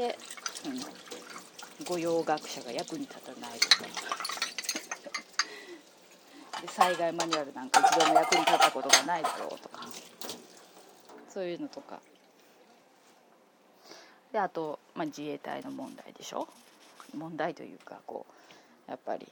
[0.00, 0.16] で、
[1.78, 3.84] うん、御用学者が役に立たないとか。
[6.62, 9.86] で災害マニュアルなんか一度も役に立ったことがないだろうとか。
[11.28, 12.00] そういうのとか。
[14.32, 16.48] であと、まあ、自衛隊の問題でしょ？
[17.14, 18.24] 問題というかこ
[18.88, 19.28] うやっぱり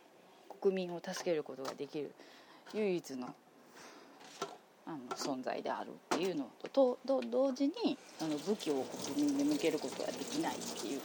[0.60, 2.12] 国民を助けることができる
[2.74, 3.34] 唯一の
[4.88, 11.00] あの存在であるっていうのとと同時にあの武器を国民に向けることができないっていう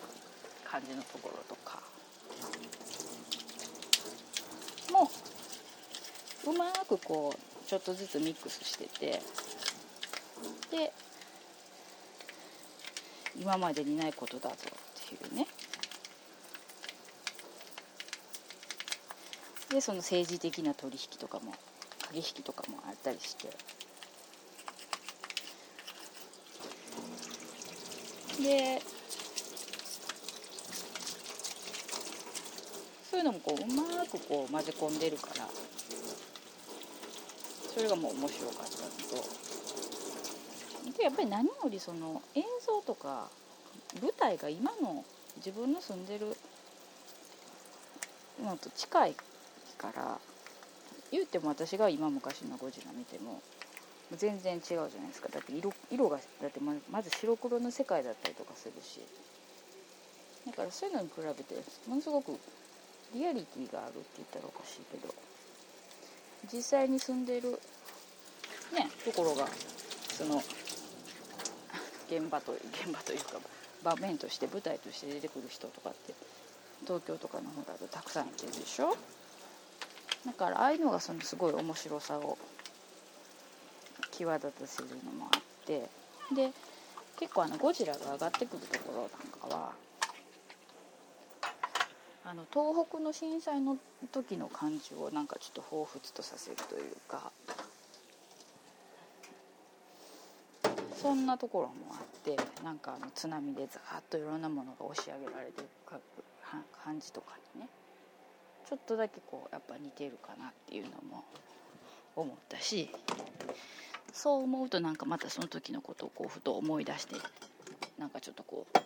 [0.63, 1.83] 感じのところとか。
[4.91, 5.09] も
[6.45, 9.21] うまくこうちょっとずつミックスしてて
[10.69, 10.93] で
[13.39, 15.47] 今までにないことだぞっていうね。
[19.69, 21.53] でその政治的な取引とかも
[22.13, 23.49] 駆け引きとかもあったりして。
[28.41, 28.82] で
[33.10, 35.47] そういうのもこううまくこう混ぜ込んでるから
[37.73, 40.97] それがもう面白かったのと。
[40.97, 43.30] でやっぱり何よりその映像とか
[44.02, 45.06] 舞台が今の
[45.38, 46.36] 自分の住んでる
[48.43, 49.15] のと近い
[49.78, 50.19] から
[51.13, 53.39] 言うても私が今昔のゴジラ見ても
[54.17, 55.30] 全然違うじゃないですか。
[55.30, 58.99] だって色色がだってまず白黒の世界だったりとかするし。
[60.45, 61.56] だからそういうのに比べて
[61.88, 62.38] ものすごく
[63.13, 65.13] リアリティがあるって言ったらおかしいけど。
[66.52, 67.52] 実際に住んでいる
[68.73, 69.47] ねところが
[70.17, 70.43] その
[72.10, 73.39] 現場と現場というか
[73.82, 76.13] 場面として舞台として出てくる人とかって
[76.82, 78.97] 東京とかの方だとたくさんいてるでしょ？
[80.25, 82.38] だからああいうのがそのすごい面白さを
[84.11, 85.89] 際立たせるのもあって
[86.34, 86.51] で
[87.19, 89.71] 結構あのゴジラが上がってくるところなんかは
[92.26, 93.78] あの東北の震災の
[94.11, 97.32] 時の感じをなんかちょっと彷彿とさせるというか
[101.01, 105.67] そんなところもあってなんかあの津波でザーッといろんなものが押し上げられてる
[106.82, 107.67] 感じとかにね。
[108.74, 111.24] ちょっとだけこうやっぱ似てるかなっていうのも
[112.15, 112.89] 思ったし
[114.11, 117.17] そう思うとなんかまたその時のことをこうふと思い出して
[117.99, 118.78] なんかちょっとこう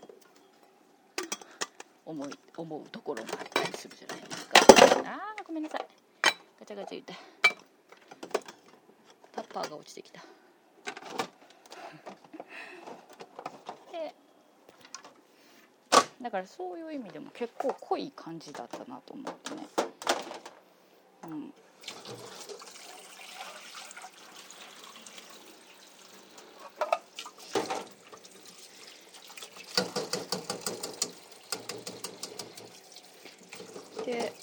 [2.05, 4.59] 思い思うところがあったりするじゃないですか。
[5.05, 5.85] あーごめんなさい。
[6.59, 7.13] ガチャガチャ言った。
[9.35, 10.19] タッパーが落ちてきた。
[16.27, 19.65] だからそういう意味でも結構濃い感じだったなと思ってね。
[21.23, 21.53] うん。
[34.05, 34.33] で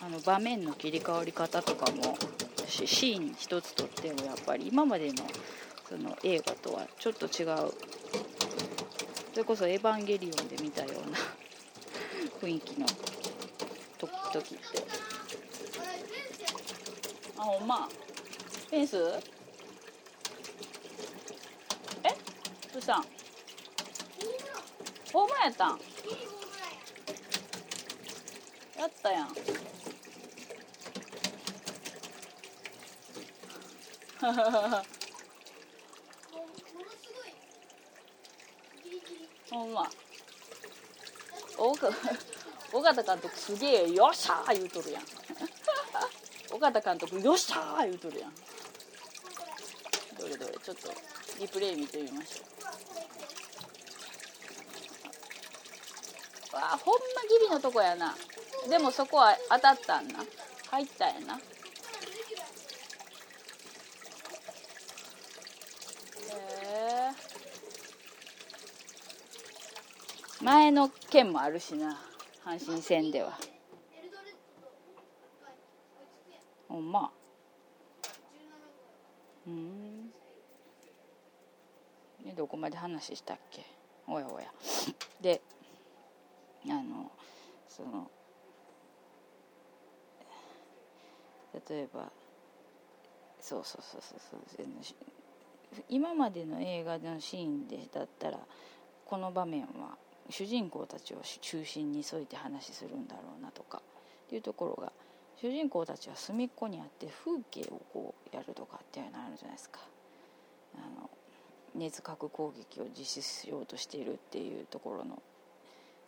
[0.00, 2.16] あの場面の切り替わり方とかも
[2.68, 5.14] シーン一つとってもやっぱり今までの
[5.88, 7.91] その映画とはちょっと違う
[9.32, 11.18] それこそ「エヴァンゲリオン」で見たような
[12.40, 12.86] 雰囲気の
[13.98, 14.82] と時って。
[17.38, 17.88] あほんま。
[17.88, 18.96] フェンス？
[22.04, 22.08] え？
[22.72, 23.06] どうしたん。
[25.12, 25.80] ホームランやったん？
[28.78, 29.34] やったやん。
[39.52, 39.88] ほんま。
[42.72, 45.04] 尾形監督すげえ「よっしゃー!」言うとるやん。
[46.52, 48.34] 尾形監督「よっしゃー!」言うとるやん。
[50.18, 50.92] どれどれちょっと
[51.38, 52.44] リプレイ見てみましょ
[56.52, 56.56] う。
[56.56, 58.16] わあほんまギリのとこやな。
[58.68, 60.24] でもそこは当たったんな。
[60.70, 61.40] 入ったんやな。
[70.42, 71.98] 前の件もあるしな
[72.44, 73.38] 阪神戦では。
[76.68, 77.12] ほんま。
[79.46, 80.10] うん。
[82.24, 83.64] でどこまで話したっけ？
[84.08, 84.46] おやおや。
[85.20, 85.40] で
[86.64, 87.10] あの
[87.68, 88.10] その
[91.68, 92.10] 例えば
[93.40, 94.20] そうそうそうそう
[94.50, 94.66] そう。
[95.88, 98.38] 今までの映画のシーンでだったら
[99.04, 99.96] この場面は
[100.32, 103.82] 主人公たちを中心に添えて話するんだろうなとか
[104.26, 104.92] っていうところが
[105.36, 109.80] 主人公たちは隅っこにあって風景をこうやるとかっていうのあるじゃないですか。
[110.76, 111.10] あの
[111.74, 115.22] 熱核攻撃を実施しようとしているっていうところの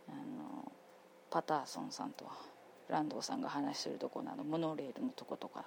[0.08, 0.72] あの
[1.30, 2.26] パターソンさんと
[2.88, 5.64] ランドさんが話してるところののモノレールのとことか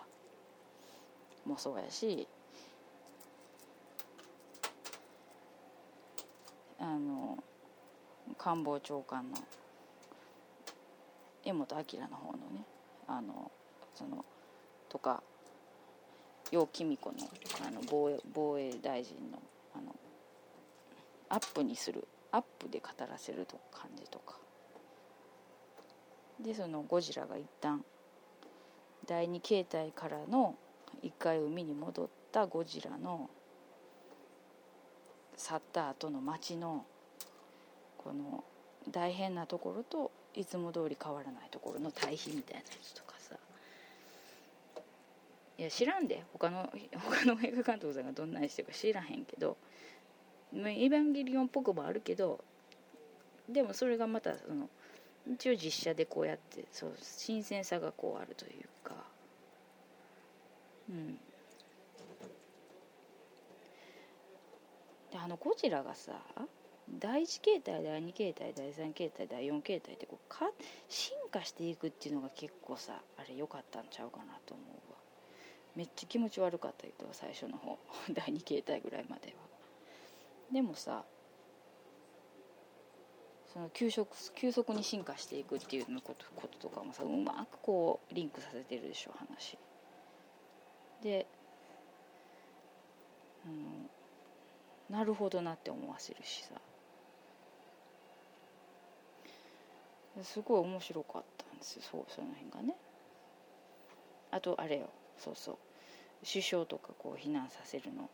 [1.45, 2.27] もそうやし
[6.79, 7.43] あの
[8.37, 9.37] 官房長官の
[11.43, 12.65] 江本明の方のね
[13.07, 13.51] あの
[13.95, 14.25] その
[14.89, 15.23] とか
[16.51, 17.17] 楊貴美子の
[17.65, 19.41] あの防衛防衛大臣の
[19.75, 19.95] あの
[21.29, 24.37] アップにするアップで語らせると感じとか。
[26.39, 27.83] でそのゴジラが一旦
[29.07, 30.55] 第二形態からの
[31.01, 33.29] 一回海に戻ったゴジラの
[35.35, 36.85] 去った後の街の
[38.07, 38.41] この
[38.89, 43.35] 大変なところといつも通り変わらないところの対比みたいなやつとかさ。
[45.57, 46.23] いや知らんで。
[46.31, 49.57] 他の他の映画監督さんがどんなにしてるか知らへんけど
[50.55, 52.39] 「エヴァンゲリオン」っぽくもあるけど
[53.49, 54.69] でもそれがまたその
[55.29, 58.95] 一応実写でこうやってそう新鮮さがこうあるというか。
[60.89, 61.19] うん。
[65.11, 66.13] であのゴジラがさ
[66.89, 70.49] 第1形態第2形態第3形態第4形態ってこうか
[70.87, 74.97] 進化していくっていうのが結構さあれ良かったんちゃうかなと思うわ。
[75.75, 77.77] めっちゃ気持ち悪かったけど最初の方。
[78.09, 79.33] 第2形態ぐらいまでは。
[80.51, 81.03] でもさ
[83.53, 89.57] その急速急速に進化していくっていうのことこととかもさうまくこうリンクさせてるでしょ話。
[91.01, 91.27] で、
[93.45, 93.89] うん、
[94.89, 96.55] なるほどなって思わせるしさ。
[100.23, 101.81] すごい面白かったんですよ。
[101.91, 102.75] そうその辺がね。
[104.31, 104.89] あとあれよ。
[105.17, 105.57] そうそう。
[106.25, 108.09] 首相とかこう避難させるの。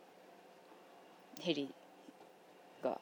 [1.40, 1.74] ヘリ
[2.84, 3.00] が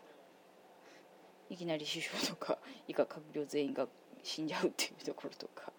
[1.50, 3.88] いきなり首相とか以下閣僚全員が
[4.24, 5.72] 死んじゃうっていうところとか。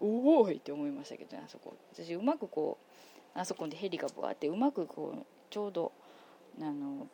[0.00, 1.76] おおいって思いましたけどねあそこ。
[1.92, 2.78] 私うまくこ
[3.34, 5.92] うあそこでヘリがぶわってうまくこうちょうど
[6.60, 7.06] あの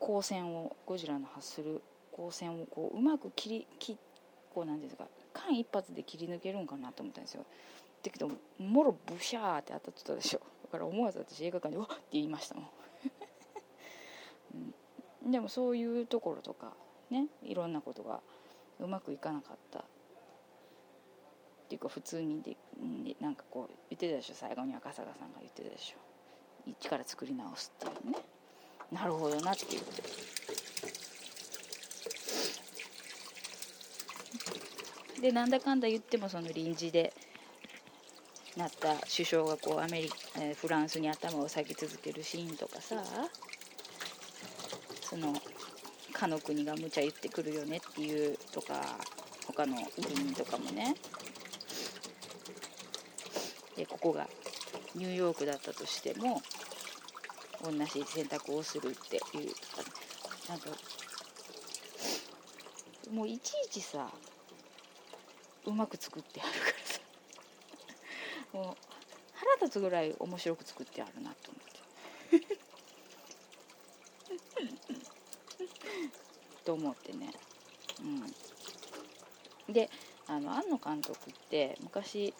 [0.00, 1.82] 光線をゴジラの発する
[2.12, 4.07] 光線をこううまく切り切って
[4.52, 7.44] こうなんですか間一髪で切り抜けるんかなと思ったんですよ。
[8.02, 10.40] だけどもろブシャーって当たってたでしょ。
[10.64, 12.64] だから思わず私映画館で「わっ!」って言いましたもん、
[15.24, 16.74] うん、でもそういうところとか
[17.10, 18.20] ねいろんなことが
[18.78, 19.80] うまくいかなかった。
[19.80, 19.84] っ
[21.68, 22.56] ていうか普通にで
[23.20, 24.34] なんかこう言ってたでしょ。
[24.34, 25.98] 最後に赤坂さんが言ってたでしょ。
[26.66, 28.18] 一から作り直すっていうね。
[28.90, 29.84] なるほどなって言っ
[35.20, 37.12] でなんだかんだ言ってもその臨時で
[38.56, 43.02] なった首相がこうアメリカ、えーフランスに頭を下げ続けるシーンとかさ
[45.02, 45.34] その
[46.12, 48.98] かの国が無茶言ってくるよねっていうとか
[49.46, 49.82] 他の議
[50.20, 50.94] 員とかもね。
[53.76, 54.28] でここが
[54.96, 56.42] ニューヨークだったとしても
[57.62, 59.88] 同じ選択をするっていうとかね。
[60.48, 60.70] なんか
[63.12, 64.10] もういちいちさ
[65.68, 67.00] うまく作ってあるからさ。
[68.52, 68.76] もう
[69.34, 72.58] 腹立つぐらい面白く作ってあるなと思って。
[76.64, 77.30] と思ってね。
[79.68, 79.72] うん。
[79.72, 79.90] で
[80.26, 82.32] あの庵野監督って昔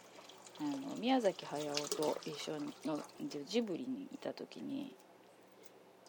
[0.61, 3.03] あの宮崎駿と一緒の
[3.47, 4.97] ジブリにいた時に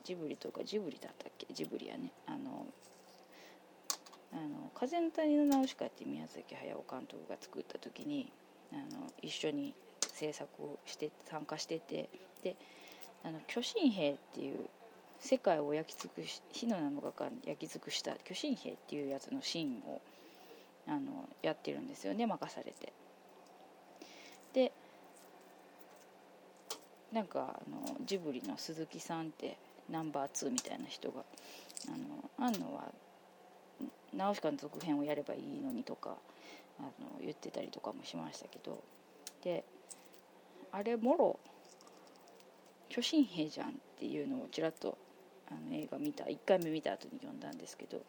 [0.04, 1.46] ジブリとかジブリだったっけ？
[1.54, 2.12] ジブリやね。
[2.26, 2.66] あの
[4.32, 8.32] あの風の谷のナウシカって宮崎駿監督が作った時に
[8.72, 12.10] あの一緒に制作をして参加してて
[12.44, 12.56] で
[13.24, 14.60] あの巨神兵っていう
[15.20, 20.02] 世界を焼き尽くし火の7日間焼き尽くした巨神兵っていうやつのシーンを
[20.88, 22.94] あのやってるんですよね任されて。
[24.54, 24.72] で
[27.12, 29.58] なんかあのジブリの鈴木さんって
[29.90, 31.24] ナンバー2みたいな人が
[31.88, 31.92] あ
[32.42, 32.92] の庵野は
[34.14, 36.18] ナウシカの続編をやればいいのにとか
[36.80, 36.90] あの
[37.22, 38.84] 言ってたりとかもしましたけど。
[39.44, 39.64] で
[40.72, 41.40] あれもろ
[42.90, 44.98] 巨神兵じゃんっていうのをちらっと
[45.50, 48.02] あの映画見た1回目見た後に読んだんですけど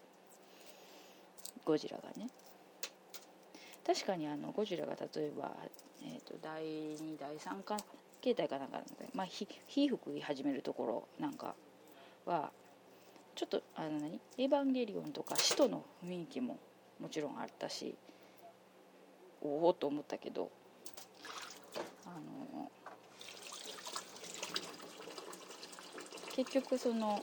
[1.64, 2.28] ゴジラがね。
[3.86, 5.52] 確かにあのゴジラが例えば、
[6.04, 7.76] えー、と第2第3か
[8.20, 11.54] 形態かなんかなんで、まあ、火火吹き始めるところなんか
[12.26, 12.52] は
[13.40, 14.20] ちょっとあの何？
[14.36, 16.58] エヴァンゲリオンとか使徒の雰囲気も
[17.00, 17.94] もちろんあったし
[19.40, 20.50] おおと思ったけど
[22.04, 22.70] あの
[26.36, 27.22] 結局その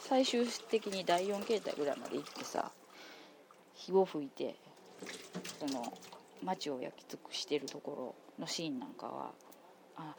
[0.00, 2.72] 最終的に第4形態ぐらいまで行ってさ
[3.76, 4.56] 火を吹いて
[5.60, 5.96] その
[6.42, 9.30] 街を焼き尽くしてるところのシーンなんかは
[9.96, 10.16] あ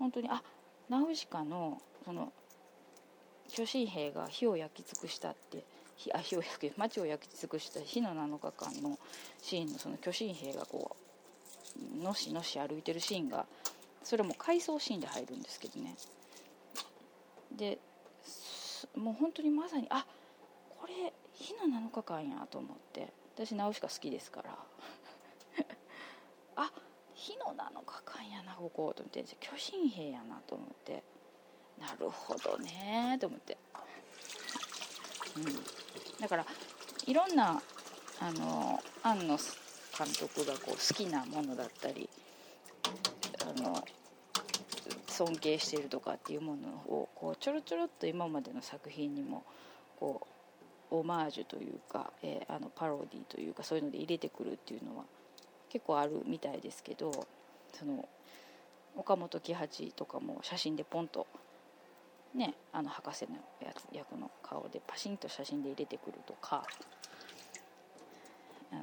[0.00, 0.42] 本当にあ
[0.88, 2.32] ナウシカのその
[3.54, 5.62] 巨神兵が火を焼き尽くしたって
[5.94, 8.98] 火あ火を焼き街を焼き尽くした火の7日間の
[9.40, 10.96] シーンのその巨神兵がこ
[12.00, 13.46] うのしのし歩いてるシーンが
[14.02, 15.94] それも回想シーンで入るんですけどね。
[17.52, 17.78] で
[18.96, 20.04] もう本当にまさにあ
[20.80, 24.58] これ火の7日間やと思って私ナウシカ好きですから。
[26.56, 26.72] あ
[27.14, 31.04] 火の7日間やなここと思って巨神兵やなと思って。
[31.80, 33.56] なるほどねと思って、
[35.36, 35.44] うん、
[36.20, 36.46] だから
[37.06, 37.60] いろんな
[38.20, 42.08] あの庵野監督がこう好きなものだったり
[43.56, 43.84] あの
[45.06, 49.44] 尊敬しているとかっていうものをこうちょろちょろっと今までの作品にも
[49.98, 50.26] こ
[50.90, 55.04] うオマージュというか、えー、あのパロディというかそういうので入れてくるっていうのは
[55.70, 57.26] 結構あるみたいですけど
[57.72, 58.08] その
[58.96, 61.26] 岡本喜八とかも写真でポンと
[62.34, 66.64] ねあの博士のやつ役の顔でパシンと写真で入れてくるとか
[68.72, 68.82] あの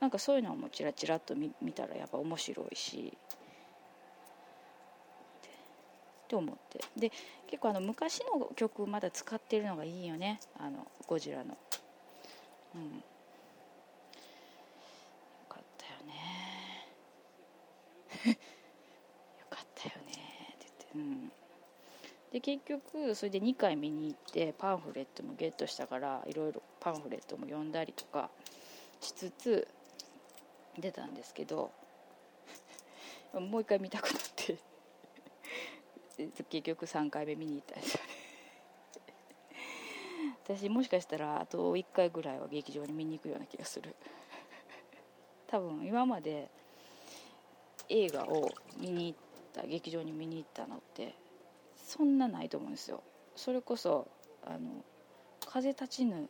[0.00, 3.16] なんかそういうのもチラチラっと見見たらやっぱ面白いし
[6.26, 6.84] って思って。
[6.96, 7.12] で
[7.46, 11.56] 結構あの昔の曲まだ使ってるのがいいよねあのゴジラの。
[12.74, 12.82] うん。
[12.82, 13.02] よ
[15.48, 16.14] かったよね。
[18.28, 20.12] よかったよね
[20.54, 21.32] って言ってうん。
[22.36, 28.28] で結局それで2回見に行ってパンフレットもゲットしたからいろいろパンフレットも読んだりとか
[29.00, 29.66] しつつ
[30.78, 31.70] 出たんですけど
[33.32, 34.58] もう一回見たくなって
[36.50, 37.94] 結局3回目見に行ったんです。
[37.94, 38.10] よね
[40.44, 43.96] 私もしかしたらあと1回ぐらいは劇場に見に行くような気がする。
[45.46, 46.50] 多分今まで
[47.88, 49.18] 映画を見に行っ
[49.54, 51.14] た劇場に見に行ったのって
[51.86, 53.00] そんなないと思うんですよ。
[53.36, 54.08] それこそ
[54.44, 54.84] あの
[55.46, 56.28] 「風立ちぬ」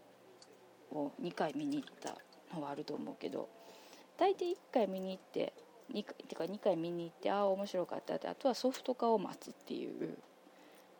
[0.93, 2.17] を2回見に行った
[2.55, 3.49] のはあると思うけど
[4.19, 5.55] 大体1回見に行って
[5.93, 10.19] 2回てか2回見に行ってああ面白かったってあとはソフト化を待つっていう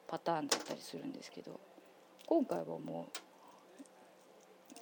[0.09, 1.61] パターンだったりするんですけど
[2.27, 3.19] 今回はもう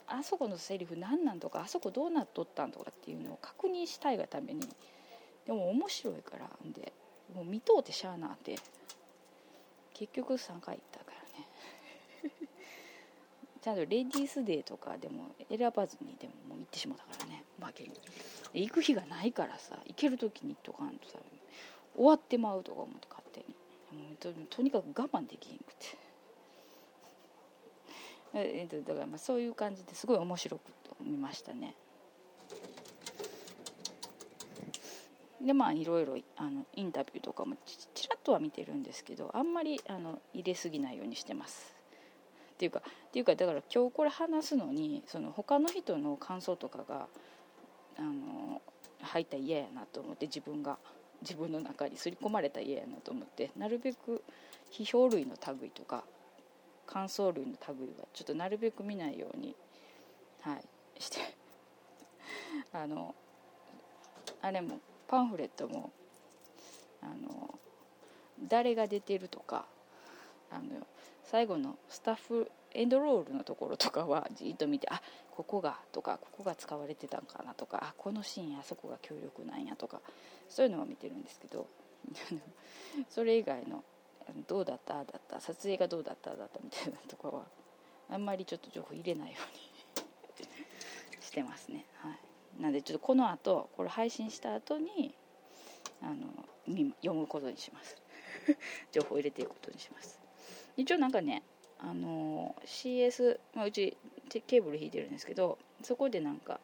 [0.06, 4.60] あそこのセリフ何なんとかあそこどうなっとったんとかっていうのを確認したいがために
[5.46, 6.92] でも面白いからんで
[7.34, 8.56] もう見とうてしゃあなって
[9.94, 12.38] 結局3回行ったからね。
[13.62, 17.44] ちゃんとレディースデーとかでも選ばずにでももう行ってしまったからね。
[17.58, 17.90] おまけに。
[18.52, 21.18] 行く日がないからさ行ける時に行っとかんとさ
[21.94, 24.16] 終わってまうとか思って勝手に。
[24.16, 25.96] ととにかく我慢できへんくて。
[28.34, 30.62] えっとだからまあそういう感じですごい面白く
[31.00, 31.76] 見ましたね。
[35.44, 41.74] でまあいろいろあのインタビューとかもちらっとは見てるんですけどあんまりあの入れすぎないようにしてます。
[42.54, 47.08] っていうかっていうかだから今日これ話すのにその他の人の感想とかが
[47.98, 48.62] あの
[49.02, 50.78] 入ったら嫌やなと思って自分が
[51.20, 54.22] 自分の中に刷り込まれたら嫌やなと思ってなるべく
[54.72, 56.04] 批評類の類とか
[56.86, 59.56] 感想類の類はちょっとなるべく見ないように
[60.42, 60.64] はい
[60.98, 61.18] して
[62.72, 63.14] あの
[64.40, 64.78] あれも
[65.08, 65.92] パンフレットも
[67.02, 67.58] あの
[68.48, 69.66] 誰が出てるとか
[70.50, 70.86] あの
[71.24, 75.00] 最後のスタッフエンドロールのところとかはじっと見てあ
[75.30, 80.00] ここがとかここが使われてたんかなとかあこのシーンあそこが強力なんやとか
[80.48, 81.66] そういうのは見てるんですけど
[83.08, 83.84] それ以外の
[84.48, 87.44] どうだっただった撮影がどうだっただったみたいなとかは
[88.10, 91.86] あんまりちょっと情報入れないように してますね。
[91.96, 92.23] はい
[92.60, 95.14] なんでちょっとこの後これ配信した後に
[96.02, 96.14] あの
[97.00, 97.96] 読むことにします。
[98.92, 100.20] 情報を入れていくことにします。
[100.76, 101.42] 一応なんかね
[101.78, 103.96] あの CS、まあ、うち
[104.28, 106.60] ケーブル引いてるんですけどそこでなんか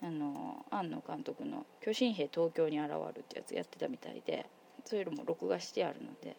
[0.00, 4.46] あの庵野監督の「巨神兵東京に現る」ってやつやってたみたいで
[4.84, 6.36] そういうのも録画してあるので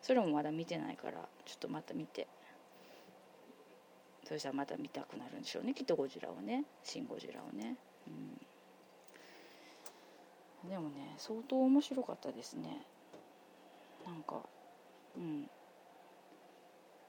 [0.00, 2.26] それもまだ見てないからちょっとまた見て。
[4.24, 5.74] そしたらまた見たくなるんでしょうね。
[5.74, 7.76] きっとゴジラをね「シン・ゴジラ」をね。
[8.06, 8.10] う
[10.66, 12.84] ん、でもね相当面白かったですね。
[14.06, 14.40] なんか
[15.16, 15.48] うん。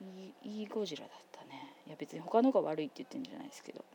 [0.02, 1.76] いいいいゴジラだったね。
[1.88, 3.86] いや別に他のが悪いって言ってるんじゃないですけど。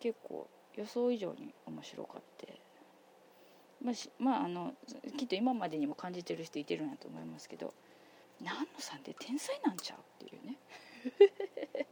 [0.00, 2.60] 結構予想以上に面白かって
[3.82, 4.74] まあ、まあ、あの
[5.16, 7.74] きっと今までにも感じてる人いてるんやと思いますけど
[8.40, 10.56] 南野さんって天才なんちゃうっていうね。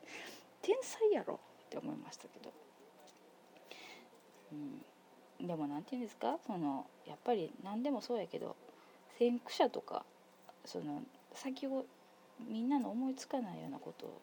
[0.62, 2.52] 天才やろって思いましたけど。
[5.40, 6.38] うん、でも何て言うんですか？
[6.46, 8.56] そのやっぱり何でもそうやけど
[9.18, 10.04] 先駆者とか
[10.64, 11.02] その
[11.34, 11.84] 先を
[12.48, 14.20] みんなの思いつかないようなことを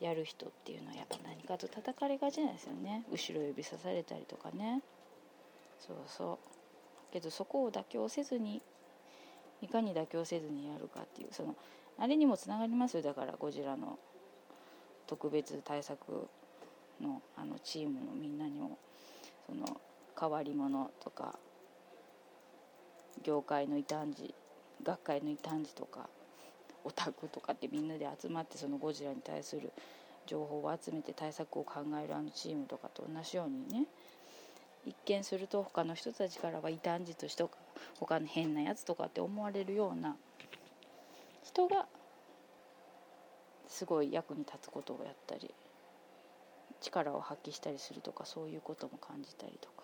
[0.00, 3.04] やる人っていうのはやっぱ何かと叩かれがちなんですよね。
[3.10, 4.82] 後ろ指さされたりとかね。
[5.78, 6.38] そうそう。
[7.12, 8.60] けどそこを妥協せずに
[9.62, 11.54] いかに妥協せずにやるかっていうその
[11.98, 13.02] あれにもつながりますよ。
[13.02, 13.98] だからゴジラの
[15.06, 16.28] 特別対策
[17.00, 18.78] のあのチームのみんなにも。
[19.46, 19.80] その
[20.18, 21.38] 変わり者とか
[23.22, 24.34] 業界の異端児
[24.82, 26.08] 学会の異端児とか
[26.84, 29.72] オタクとかってみんなで集まってそのゴジラに対する
[30.26, 33.86] 情報を集めて対策を考えるあのチームとかと同じようにね
[34.84, 37.44] 一見すると他の人たちからは異端児として
[37.98, 40.16] 他の変なやつとかって思われるような
[41.42, 41.86] 人が
[43.66, 45.52] すごい役に立つことをやったり
[46.80, 49.82] 力を発揮したりするとかそういうことも感じたりとか。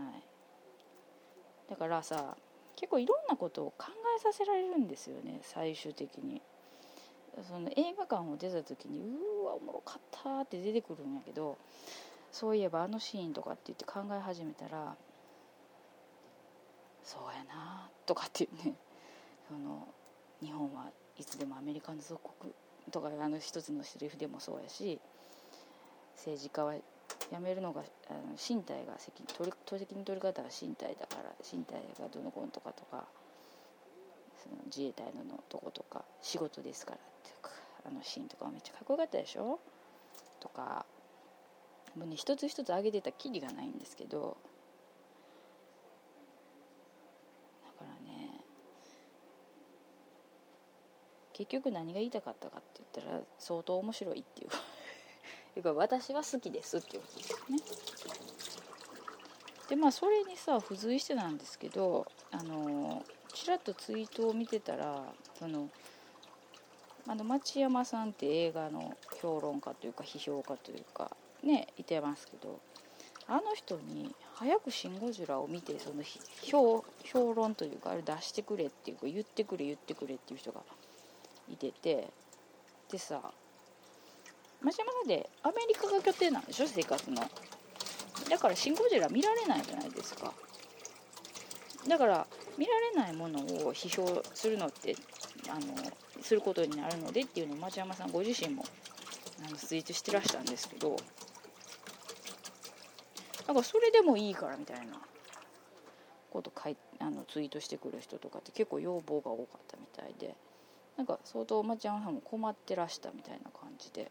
[0.00, 0.22] はい。
[1.70, 2.36] だからさ
[2.76, 3.86] 結構いろんなことを考
[4.16, 6.40] えさせられるんですよね最終的に。
[7.46, 11.56] その映画館を出た時にうわおもろかったって出てくるんやけど
[12.32, 14.96] そういえばあのシーンとかって言って考え始めたら
[17.04, 18.74] そうやなとかっていうね
[19.48, 19.86] その
[20.42, 22.52] 日本はいつでもアメリカの属国
[22.90, 25.00] とかあの一つのセリフでもそうやし
[26.16, 33.04] 政治家は辞めるのがあの身体が責任取責任取り方は身体だから身体がどの子のとかとか
[34.42, 35.12] その自衛隊の
[35.48, 37.50] とことか仕事ですからっていうか
[37.86, 39.58] あのシーンとかめっちゃかっこよかったでしょ？
[40.40, 40.86] とか
[41.96, 44.36] もうね一つ一つ挙げてたきりがないんですけど
[47.64, 48.40] だからね
[51.38, 54.46] 結局何が言いたかったかって言ったら相当面白いってい
[55.60, 57.58] うか 私は好きですっていうことですね。
[59.68, 65.04] でまあそれにさ付随してなんですけどあのちらっとツイートを見てたら
[65.38, 65.70] その
[67.06, 72.58] あの町山さんって映画の評論家というか批評家というかねいてますけど
[73.28, 76.02] あの人に早く「シン・ゴジラ」を見てその
[76.42, 80.62] 評評論というかあれ出してくれっていうか言ってくれ言ってくれっていう人が
[81.50, 82.08] いてて
[82.90, 83.20] でさ
[84.62, 87.22] 町山さんでアメリカが拠点なんでしょ生活の。
[88.28, 90.34] だから「シン・ゴジラ」見られないじゃないですか。
[91.86, 92.26] だから
[92.56, 94.96] 見られないものを批評するのって
[95.48, 98.64] あのすることになるのでっていうのを町山さんご自身も
[99.46, 100.96] あのツイートしてらしたんですけど。
[103.46, 105.00] だかそれでもいいからみたいな
[106.30, 110.34] こと書いあのツイートしてくる人とかって結構要望が多かったみたいで。
[110.98, 114.10] なんか相当町山さんも困ってらしたみたいな感じで。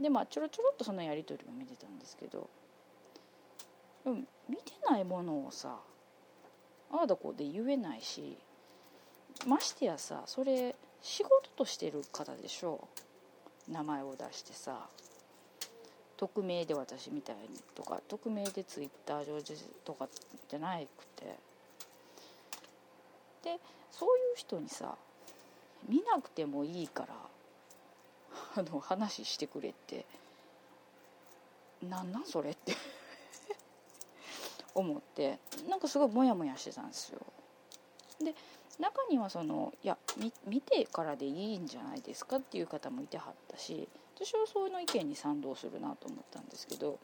[0.00, 2.48] でまあちょろちょろっとそのやり取りを見てたんですけど。
[4.04, 4.16] でも
[4.48, 5.76] 見てないものをさ
[6.90, 8.38] ああだこうで言えないし
[9.46, 12.88] ましてやさそれ仕事としてる方でしょ。
[13.68, 14.88] 名前を出してさ
[16.16, 20.08] 匿名で私みたいにとか匿名でツイッター上でとか
[20.48, 21.36] じゃなくて。
[23.42, 23.58] で
[23.90, 24.96] そういう人にさ
[25.88, 27.14] 見なくてもいいから
[28.56, 30.06] あの話してくれって。
[31.82, 32.74] なんなんそれって。
[34.74, 35.38] 思って。
[35.68, 37.20] なんかすごいモヤモヤしてたんですよ。
[38.24, 38.34] で
[38.78, 39.98] 中にはそのいや
[40.46, 46.98] 見てからでいいんじゃないですかっていう方もいてはったし私はそういうの意見に賛同するなと思ったんですけど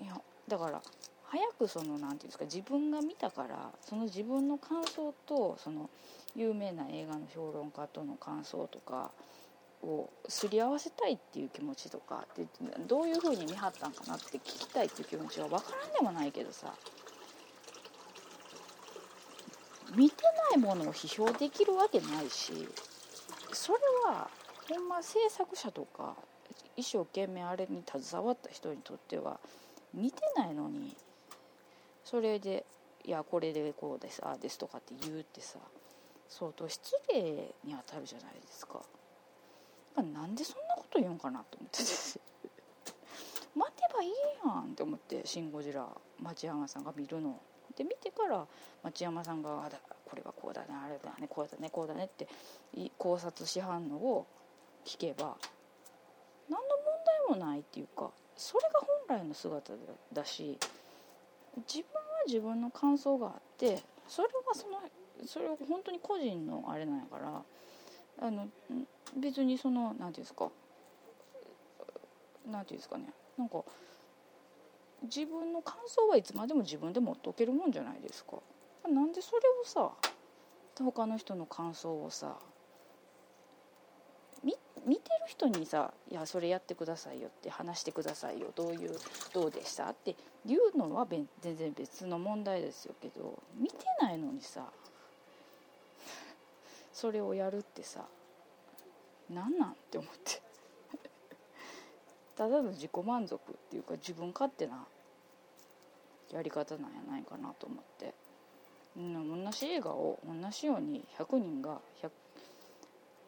[0.00, 0.82] いやだから
[1.30, 5.90] 早くその何て言うんですか自分が見たからその自分の感想とその
[6.34, 9.10] 有名な映画の評論家との感想とか
[9.82, 12.46] をすり合わせたいっていう気持ちとかで
[12.86, 16.72] どういう風に見張ったんかなって聞きたいっていう気持ちは分からんでもないけどさ
[19.94, 20.16] 見て
[20.50, 22.52] ないものを批評できるわけないし
[23.52, 24.28] それは
[24.68, 26.14] ほんま制作者とか
[26.76, 29.38] 一生懸命あれに携わった人にとっては
[29.94, 30.94] 見てないのに
[32.08, 32.64] それで
[33.04, 35.58] 「いやこれでこうですああです」とかって言うってさ
[36.26, 38.82] 相当失礼に当たるじゃないですか。
[39.94, 41.78] なんでそんなこと言うんかなと思って
[43.54, 45.86] 待てばいいやんって思って「シン・ゴジラ」
[46.20, 47.38] 町山さんが見るの
[47.74, 48.46] で見てから
[48.84, 52.28] 町山さんがあだ「これはこうだねあれだねこうだねこうだね」って
[52.96, 54.26] 考察しはんのを
[54.84, 55.36] 聞けば
[56.48, 59.74] 何の問題もないっていうかそれが本来の姿
[60.12, 60.58] だし
[61.56, 64.78] 自分は自分の感想があってそれはその
[65.26, 67.42] それは本当に個人のあれなんやから
[68.20, 68.48] あの
[69.16, 70.48] 別にその何て言うんですか
[72.50, 73.04] 何て言うんですかね
[73.36, 73.64] なんか
[75.02, 78.38] 自分の感想はいつまでも自分で持っておけるもんじゃないですか。
[78.88, 79.92] なんでそれをさ
[80.76, 82.36] 他の人の感想をさ
[84.86, 88.52] 見てる人にさ「いやそれやってくださいよ」って話してくださいよ。
[88.54, 88.98] どういう
[89.32, 89.88] どうでした？
[89.90, 90.16] って
[90.46, 91.06] いうのは
[91.40, 94.70] 全然別の問題ですよけど見てないのにさ
[96.92, 98.06] それをやるってさ
[99.30, 100.42] 何なんって思って。
[102.36, 104.86] ただの自己満足っていうか自分勝手な
[106.30, 108.14] やり方なんやないかなと思って。
[108.96, 112.10] 同じ映画を同じように100人が100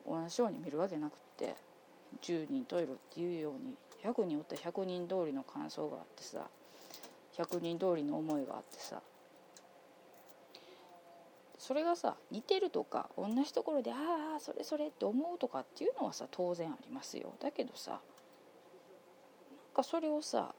[0.07, 1.55] 同じように見るわけなくって
[2.22, 6.46] 10人トイレっていうように100人おったら100人通りの感想があってさ
[7.36, 9.01] 100人通りの思いがあってさ。
[11.61, 13.96] それがさ似てるとか同じところであ
[14.38, 17.34] あそれそれって思うとかっていうのはさ当然ありますよ。
[17.38, 18.01] だけどさなん
[19.74, 20.55] かそれをさ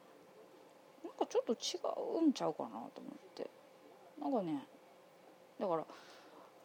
[1.03, 1.81] なんかちょっと違
[2.19, 3.49] うんちゃうかなと思って。
[4.21, 4.63] なんかね
[5.59, 5.85] だから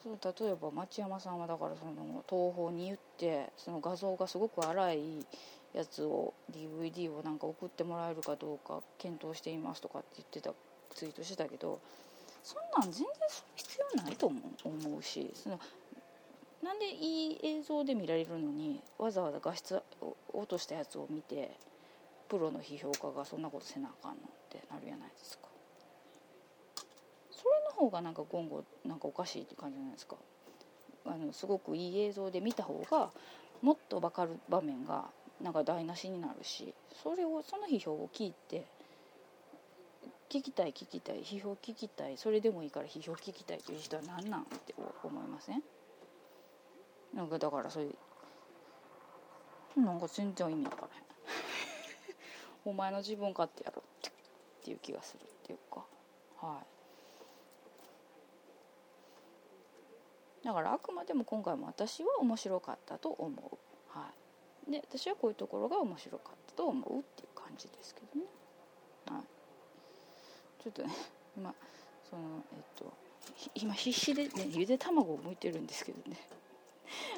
[0.07, 5.27] そう例えば町山さんはだからその東宝に言ってその画像がすごく荒い
[5.75, 10.53] やつを DVD をなんか送ってもらえるかどうか検討していますとかって言ってた
[10.95, 11.81] ツイートしてたけど
[12.45, 13.07] そんなん全然
[13.57, 15.59] 必要ないと思うしその
[16.63, 19.83] なんでいい映像で見られるのにわざわざ画質
[20.33, 21.51] 落としたやつを見て
[22.29, 24.19] プロの批評家がそんなことせなあかんのっ
[24.51, 25.56] てなるやないですか。
[27.77, 30.17] 方がなんか今後なんかおかしいって感じじゃないですか。
[31.05, 33.11] あのすごくいい映像で見た方が
[33.63, 35.05] もっと分かる場面が
[35.41, 38.65] なんか台無しになるしそれをその批評を聞いて
[40.29, 44.75] 聞きたい聞きたい批評聞きたいそれでもいいから批評聞きたいという人は何なんって
[45.05, 45.63] 思いません？
[47.15, 47.91] なんかだからそうい
[49.77, 51.05] うなんか全然意味わからへん。
[52.67, 54.13] お前の自分勝手やろってっ
[54.65, 55.85] ていう気がするっていうか。
[56.41, 56.76] はい。
[60.47, 63.99] だからあくまでも今回も私は面白かったと思う。
[63.99, 64.07] は
[64.69, 64.71] い。
[64.71, 68.27] で私はこういうところが面白かったと思うっていう感じですけどね。
[69.07, 70.63] はい。
[70.63, 70.95] ちょっとね
[71.37, 71.53] 今
[72.09, 72.23] その
[72.53, 72.93] えっと
[73.57, 76.17] 今必死でねゆで卵を剥いてるんですけどね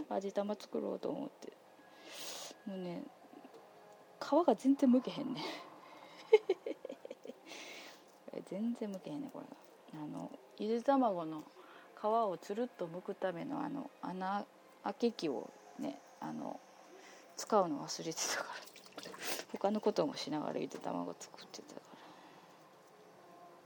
[0.09, 1.53] 味玉作ろうと思って
[2.65, 3.03] もうね
[4.19, 5.43] 皮が全然剥けへんね
[8.51, 9.47] 全然剥けへんねこれ
[9.99, 11.45] があのゆで卵の
[12.01, 14.45] 皮をつるっと剥くためのあの穴
[14.85, 16.61] 開け器をねあの
[17.37, 18.69] 使うの忘れてたから。
[19.53, 21.87] 他のこともしながらゆで卵作ってたから。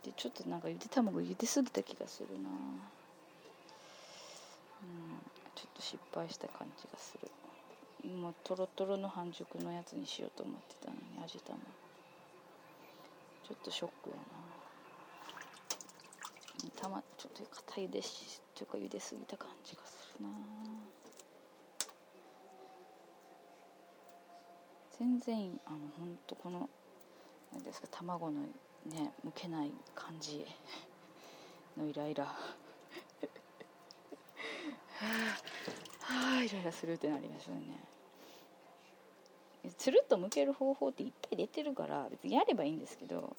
[0.04, 2.48] でちょっとなんかゆで卵ゆですぎた気がするな。
[2.50, 2.52] う
[4.84, 5.22] ん
[5.54, 7.30] ちょっと失敗した感じがする。
[8.10, 11.58] もうトロトロの半熟のやつにしようと思ってたのに味玉。
[13.46, 14.22] ちょっとショックやな。
[16.70, 20.30] たまちょっと硬いでしというか茹ですぎた感じがするな。
[24.98, 26.68] 全然あのほんとこの
[27.52, 28.42] 何ですか卵の
[28.86, 30.46] ねむけない感じ
[31.76, 32.24] のイライラ。
[32.24, 32.36] は
[35.00, 35.04] あ
[36.00, 37.82] はあイライラするってなりますよね。
[39.76, 43.36] つるっとむける方法っていっぱい出てるから別にやればいいんですけど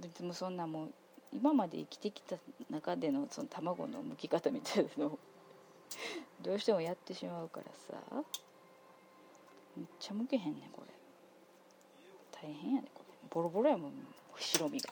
[0.00, 0.92] 別にそんなもう
[1.32, 2.36] 今まで生きてきた
[2.70, 5.18] 中でのその卵の剥き方みたいなのを
[6.42, 8.24] どうしてもやってしまうからさ
[9.76, 10.92] めっちゃ剥けへんねこれ。
[12.30, 13.28] 大変やねこれ。
[13.30, 13.92] ボロボロやもん
[14.36, 14.90] 白身が。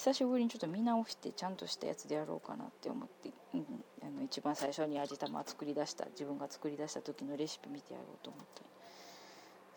[0.05, 3.65] 久しぶりにちょっと見直してちゃんとしたやつでやろうかなって思って、うん、
[4.03, 8.61] あの一番最初に味玉作り出した自分が作り出した時のレシピ見てやろうと思って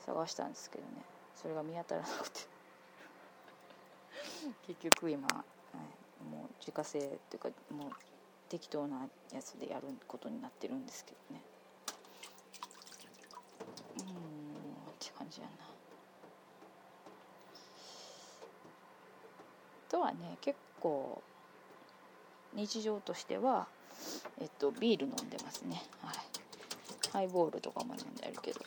[0.05, 0.91] 探したんですけどね。
[1.35, 2.41] それが見当たらなくて。
[4.69, 5.45] 結局今、は
[6.21, 7.91] い、もう自家製っていうかもう
[8.51, 11.43] 適当なやつでやることになってるんですけどね。
[13.97, 15.68] うんって感じやな。
[19.89, 21.23] とはね結構
[22.55, 23.67] 日常としては
[24.41, 25.83] えっとビール飲んでますね。
[26.03, 26.17] はい。
[27.13, 28.61] ハイボールとかも飲んでるけど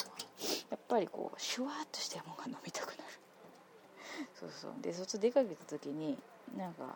[0.71, 3.01] やっぱりこうシュワーっとしたものが飲みたくなる。
[4.39, 4.73] そうそう。
[4.81, 6.17] でそっち出かけた時に
[6.57, 6.95] なんか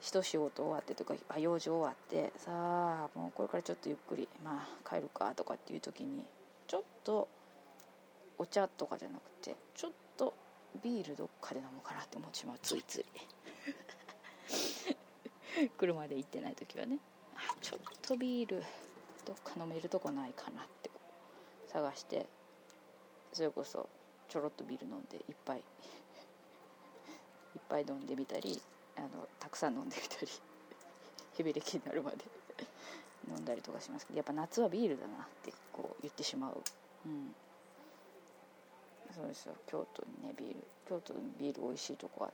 [0.00, 6.22] 一仕事終わってとかあ用事終わってさあもうこれからちょっとゆっくりまあ帰るかとかっていう時に
[6.66, 7.26] ちょっと
[8.36, 10.03] お茶とかじゃなくてちょっと
[10.82, 13.04] ビールどっかで飲もうかなって思っちまうついつい。
[15.78, 16.98] 車で行ってない時はね。
[17.60, 18.62] ちょっとビール
[19.24, 20.90] どっか飲めるとこないかなって
[21.68, 22.26] 探して。
[23.34, 23.88] それこそ
[24.28, 25.62] ちょろっとビール飲んでいっぱいいっ
[27.68, 28.62] ぱい飲んでみたり
[28.96, 29.08] あの
[29.40, 30.28] たくさん飲んでみたり
[31.36, 32.18] ヘビレキになるまで
[33.28, 36.62] 飲んだりとかしますけどやっぱ夏はビールだなってこう言ってしまう、
[37.06, 37.34] うん、
[39.14, 39.54] そうですよ。
[39.66, 40.56] 京都にねビール。
[40.88, 42.30] 京都のビール美味しいとこは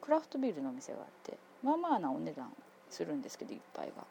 [0.00, 2.50] クラフトビールのお店があってまあまあなお値段
[2.90, 4.04] するんですけど一杯が。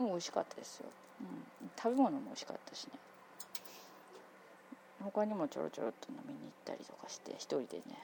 [0.00, 0.86] うん美味しかったですよ、
[1.20, 2.92] うん、食べ物も美味しかったしね。
[5.04, 7.98] 他にもちょろちょろっと飲みに行ったりとかして一人でね。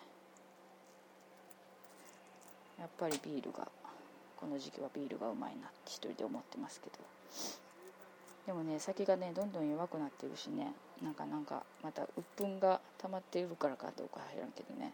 [2.79, 3.69] やっぱりビールが
[4.37, 6.97] この時期はビールがうまいなって一人で思ってますけど。
[8.47, 10.73] でもね酒がねどんどん弱くなってるしね。
[11.03, 14.93] なんかなんかまた鬱憤が溜まっているからかどうか入らんけどね。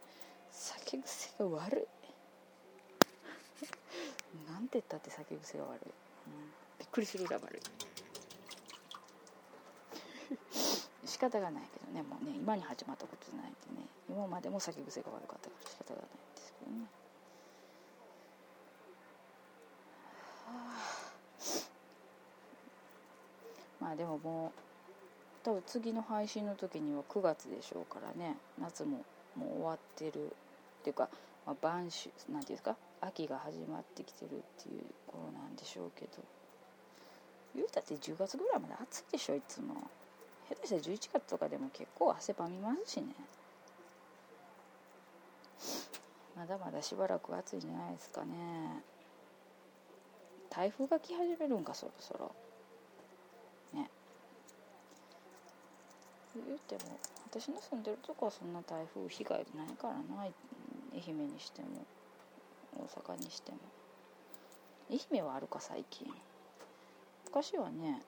[0.50, 1.86] 酒癖が悪い。
[4.52, 7.60] なんて言ったって酒癖が悪い、うん、びっくりするぐら悪い。
[11.08, 12.02] 仕方がないけどね。
[12.02, 13.86] もうね今に始まったことじゃないんでね。
[14.08, 16.86] 今までも酒癖が悪かったから仕方がないんですけどね。
[23.80, 24.52] まあでももう
[25.44, 28.36] 多分次の配信の時には9月でしょうからね。
[28.60, 29.04] 夏も
[29.36, 30.28] もう終わってるっ
[30.82, 31.08] ていうか、
[31.46, 32.76] まあ、晩秋なんていうんですか？
[33.02, 36.10] 秋が始まってきてるっていう頃なんでしょうけど。
[37.54, 39.74] 言うたって10月ぐらいまで暑いでしょいつも。
[40.48, 43.14] 下手したら11月とかでも結構汗ばみますしね。
[46.36, 48.82] まだまだしばらく暑いんじゃないですかね。
[50.50, 52.32] 台風が来始めるんかそろそろ
[53.72, 53.90] ね
[56.46, 60.32] 言っても私の住んでるとこはそんな台風被害ないからな愛
[61.06, 61.84] 媛にしても
[62.76, 63.58] 大阪にしても。
[64.90, 66.06] 愛媛はあるか最近。
[67.26, 68.02] 昔はね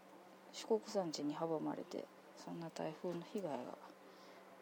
[0.53, 2.05] 四国山地に阻まれて
[2.45, 3.57] そんな台風の被害が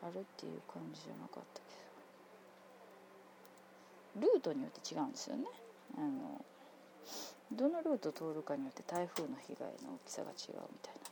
[0.03, 1.67] あるっていう感じじゃなかったけ
[4.21, 4.33] ど。
[4.35, 5.47] ルートによって違うんですよね。
[5.99, 6.45] あの
[7.53, 11.04] どのルート通るかによって台風の被害の大きさが違うみたいな。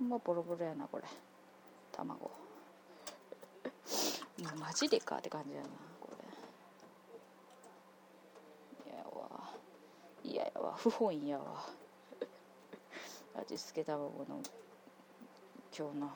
[0.00, 1.04] ほんまボロボロやなこれ。
[1.92, 2.30] 卵。
[4.58, 5.68] マジでかって感じやな
[6.00, 6.08] こ
[8.86, 8.90] れ。
[8.90, 9.50] いやわ。
[10.24, 10.74] 嫌やわ。
[10.78, 11.66] 不本意やわ。
[13.36, 14.40] 味付け卵の
[15.76, 16.10] 今日の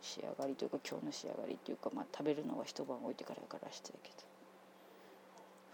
[0.00, 4.16] 仕上がりというか今日の仕上がりっていうかまあ食べるのは一晩置いてからやからしてるけど。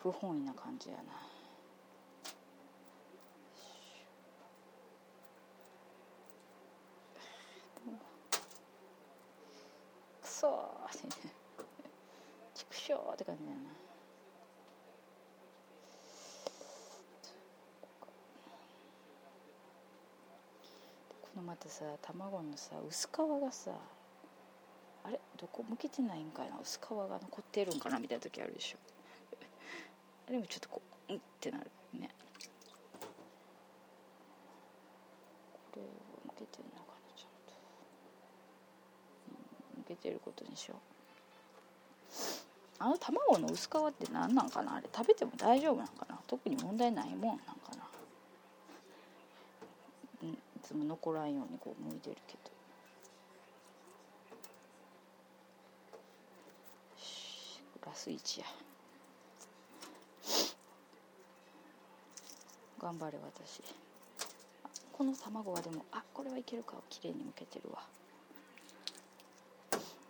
[0.02, 1.02] 不本意な感じやな
[10.22, 11.28] くそーって
[12.54, 13.82] 畜生って感じだな
[21.62, 23.70] このまたさ卵のさ薄皮がさ
[25.04, 25.20] あれ？
[25.40, 26.58] どこ向けてないんかな。
[26.60, 27.98] 薄皮が残ってるんかな？
[27.98, 28.78] みたいな時あるでしょ。
[30.30, 32.10] でもちょっとこううんってなるね。
[35.72, 35.88] これは
[36.26, 37.54] 向けてんのかなちゃんと、
[39.76, 40.78] うん、向けてることにしよう。
[42.78, 44.76] あの卵の薄皮って何なんかな？
[44.76, 46.18] あれ食べても大丈夫なんかな？
[46.26, 47.88] 特に問題ないもんなんかな
[50.22, 50.38] うんい
[50.72, 52.50] つも残らんようにこう剥いてるけど。
[56.96, 58.46] しラス1や。
[62.80, 63.62] 頑張れ私。
[64.92, 66.74] この卵はでもあこれはいけるか。
[66.88, 67.82] 綺麗に剥けてるわ。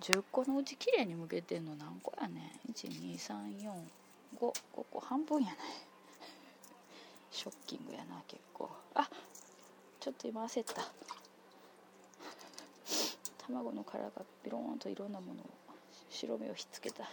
[0.01, 2.73] 10個のうち綺麗に剥けてんの何個やねん。
[2.73, 3.73] 12345
[4.39, 4.53] 5
[4.93, 5.57] 個半分やない
[7.31, 8.71] ショッキングやな結構。
[8.95, 9.09] あ
[10.03, 10.83] ちょっと今焦った。
[13.47, 14.11] 卵の殻が
[14.43, 15.45] ビローンといろんなものを
[16.11, 17.09] 白目をひっつけた。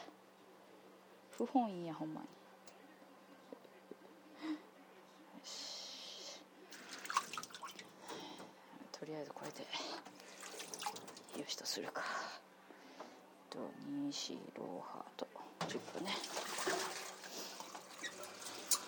[1.38, 2.28] 不本意やほんまに。
[8.92, 9.60] とりあえずこれで。
[11.44, 12.02] よしとするか。
[13.52, 15.28] と2四ローハート
[15.68, 16.10] 10個ね。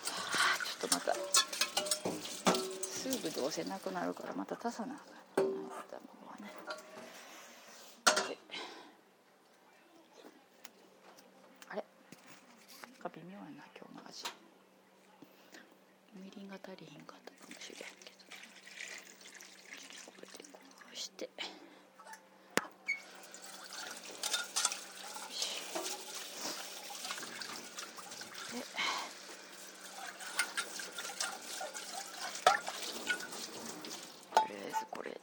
[0.08, 1.61] はあちょっとまた。
[3.02, 4.98] すぐどうせなくなるからまた足さなあ
[5.34, 5.58] かん卵
[6.30, 6.52] はね
[11.70, 11.76] あれ？
[11.76, 11.82] なん
[13.02, 14.24] か微妙やな今日の味。
[16.14, 18.20] みりんが足りひんかったかもしれんけど
[20.06, 20.60] これでこ
[20.92, 21.30] うしてよ
[25.30, 25.48] し
[28.52, 28.60] で
[34.34, 35.18] とりあえずこれで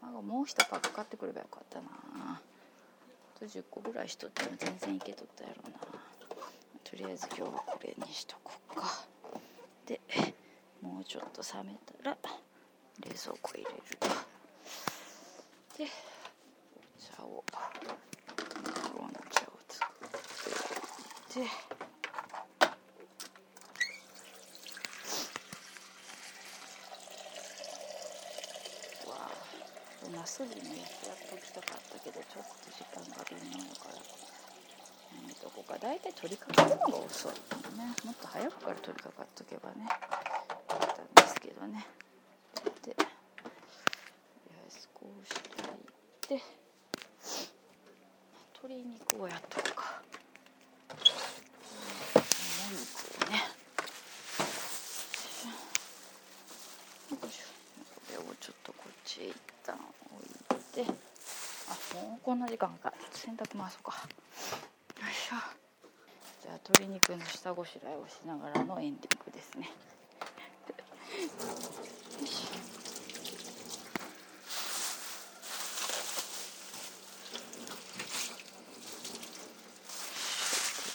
[0.00, 1.86] 卵もう一パック買ってくればよかったな
[2.36, 2.40] あ
[3.38, 5.78] と10個ぐらいしとっても全然いけとったやろうな。
[6.82, 9.06] とりあえず今日はこれにしとこうか。
[9.86, 10.00] で
[10.82, 12.16] もうちょっと冷めたら
[13.00, 14.08] 冷蔵庫入れると
[15.78, 20.16] でお茶をウーロン茶を作って
[21.38, 21.50] おいて
[29.08, 29.30] わ
[30.14, 37.32] あナスビねやっときたかったけどちょっと時間が微妙だからやめとこうか大体取り掛かるのが遅い
[37.76, 37.90] ね。
[38.04, 41.86] もっと早くから取り掛かっとけばねよかったんですけどね
[42.84, 43.06] でとり
[44.54, 45.40] あえずこうして
[46.30, 46.44] おいて
[48.62, 50.02] 鶏肉をやっとくか
[50.90, 53.42] もも肉をね
[57.10, 57.50] よいしょ
[57.94, 59.34] これをちょっとこっちへ一
[59.66, 60.90] 旦置いて
[61.68, 63.92] あもうこんな時間か洗濯回そうか。
[65.00, 65.36] よいしょ。
[66.42, 69.72] じゃあ鶏肉の下ごしらえをしながらのエンディングですねよ
[72.22, 72.56] いしょ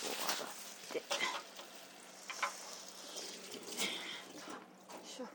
[0.05, 1.03] こう洗ってよ
[5.03, 5.25] いしょ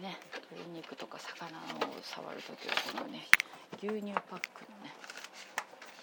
[0.00, 0.16] ね
[0.50, 1.60] 鶏肉とか魚を
[2.02, 3.26] 触る時はこのね
[3.82, 4.92] 牛乳パックのね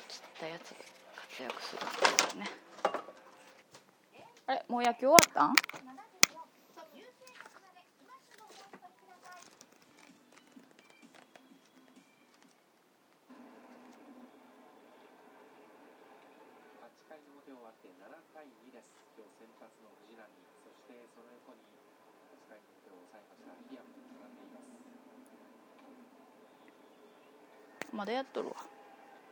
[0.07, 0.85] 切ったやつで
[1.37, 2.49] 活躍するんですよね
[4.47, 5.57] あれもう野球終わったん？8
[17.09, 18.05] 回の表終わって7
[18.37, 18.93] 対2です。
[19.17, 20.29] 今日先発の藤浪、
[20.61, 21.65] そしてその横に
[22.37, 24.77] 8回の表を抑えましたイリアムと並んでいます。
[27.97, 28.61] まだやっとるわ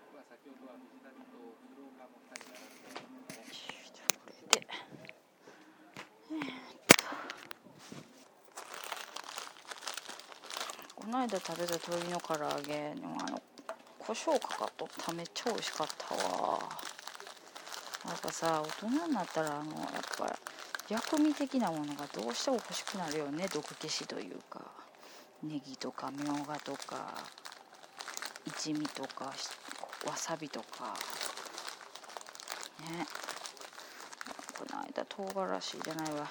[0.10, 1.38] まあ先ほどは藤浪と
[1.70, 2.82] 鶴岡も2人並ん
[3.30, 3.54] で、ね、
[3.94, 4.66] じゃあこれで
[11.26, 13.42] この間食べた鶏の唐揚げのあの
[13.98, 15.12] 胡椒かかっとった。
[15.12, 16.60] めっちゃ美味しかったわ。
[18.06, 20.38] やっぱさ大人になったらあのやっぱ
[20.88, 23.48] 薬味的なものがどうしても欲しくなるよね。
[23.52, 24.62] 毒消しというか。
[25.42, 27.16] ネギとかみょうがとか。
[28.46, 29.26] 一味とか
[30.06, 30.94] わさびとか。
[32.82, 33.08] ね。
[34.60, 36.30] この間唐辛子じゃないわ。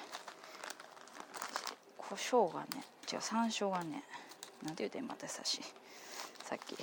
[1.97, 4.05] 胡椒がね違う山椒がね。
[4.65, 5.61] なんて言うてんまたさし
[6.43, 6.75] さっき。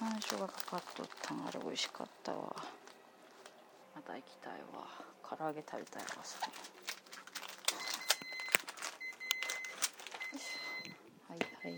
[0.00, 2.54] 山椒がかかっとったんあれ美味しかったわ。
[3.94, 4.86] また行きたいわ。
[5.28, 6.48] 唐揚げ食べたいわそれ。
[11.28, 11.72] はいはい。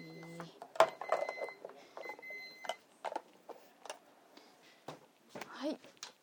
[5.49, 5.79] はい。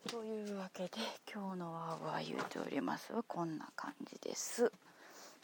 [0.08, 0.92] というわけで
[1.34, 4.72] 今日のワーワー言うておりますはこんな感じです。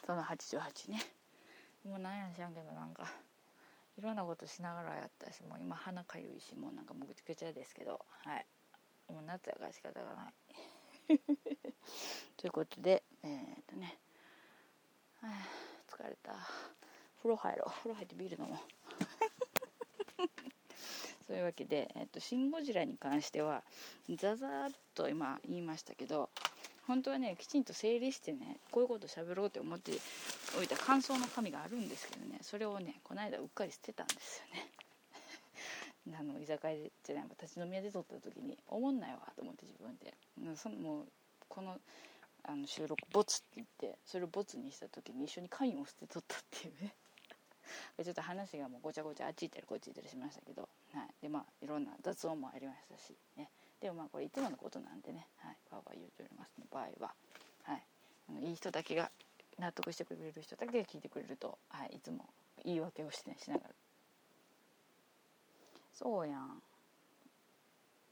[0.06, 1.15] その88ね。
[1.86, 3.12] もうなんや知らんけどなんか
[3.98, 8.46] いろんなことしながらやったしもう今鼻かゆいしもうなんかもうぐちゃぐちゃですけどはい。
[9.08, 10.34] もう夏やから仕方がない。
[12.38, 14.00] ということでえー、っとね
[15.22, 15.48] はあ
[15.88, 16.34] 疲れた。
[17.18, 17.72] 風呂入ろう。
[17.72, 18.60] 風呂入ってビール飲もう。
[21.28, 23.64] そういうわけで、えっと、シン・ゴジラに関しては
[24.18, 26.30] ザザーっと今言いましたけど
[26.88, 29.92] 本当はねきちんと整理してねこういうこと喋ろうって思って
[30.60, 34.72] おいた感想の紙があるんですけどねそれをねこの間うっかり捨てたんですよね。
[36.20, 40.14] あの居酒屋でじゃない立ち飲み屋で撮った時に「おもんないわ」と思って自分で。
[40.56, 41.08] そのもう
[41.48, 41.80] この
[42.44, 46.94] あの収録ボツって言ってそれをボツにした時に一緒に缶を捨てとったっていうね。
[48.04, 53.50] ちょっと話がもうごちゃごちゃあっち行ったりこっち行ったりしましたけど、はい、でまあいろんな雑音もありましたしね。
[53.80, 57.14] でもまあこれいつものことなんでね、は、わーわー言うておりますの場合は、
[57.64, 57.84] はい、
[58.30, 59.12] あのいい人だけが
[59.60, 62.26] 納得してくれる人だけが聞いてくれると、はい、いつも
[62.64, 63.70] 言い訳をしてねしながら。
[65.94, 66.62] そうやん。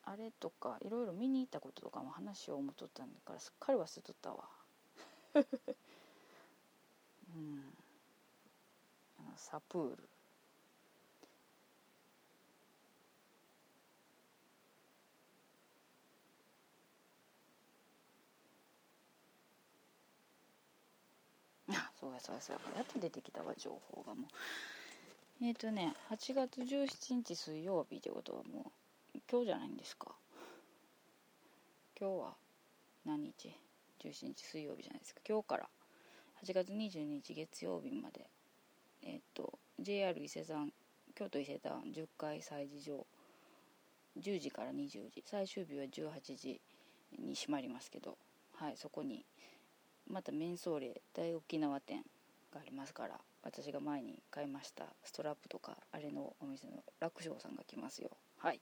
[0.06, 4.44] あれとかいろいろ見に行ったこととかも話を思っとったんだからすっかり忘れとったわ。
[7.36, 7.74] うん。
[9.20, 10.10] あのサプール
[21.70, 22.78] あそうやそうやそうや。
[22.80, 24.28] やっと出てきたわ情報がも
[25.42, 25.46] う。
[25.46, 28.72] えっ、ー、とね8月17日水曜日ってことはも
[29.16, 30.12] う今日じゃないんですか？
[32.00, 32.34] 今日は
[33.06, 33.56] 何日
[34.04, 35.22] ？17日水曜日じゃないですか。
[35.28, 35.70] 今日から。
[36.44, 38.26] 8月22日月曜日まで。
[39.02, 40.72] えっ、ー、と JR 伊勢山
[41.16, 43.06] 京都伊勢丹10階催事場。
[44.20, 45.24] 10時から20時。
[45.26, 46.60] 最終日は18時
[47.18, 48.18] に閉まりますけど。
[48.56, 49.26] はいそこに
[50.10, 52.04] またメンソーレ大沖縄店
[52.54, 58.12] がありますから私が前に買いましたストラップとかあれのお店の楽勝さんが来ますよ。
[58.38, 58.60] はい。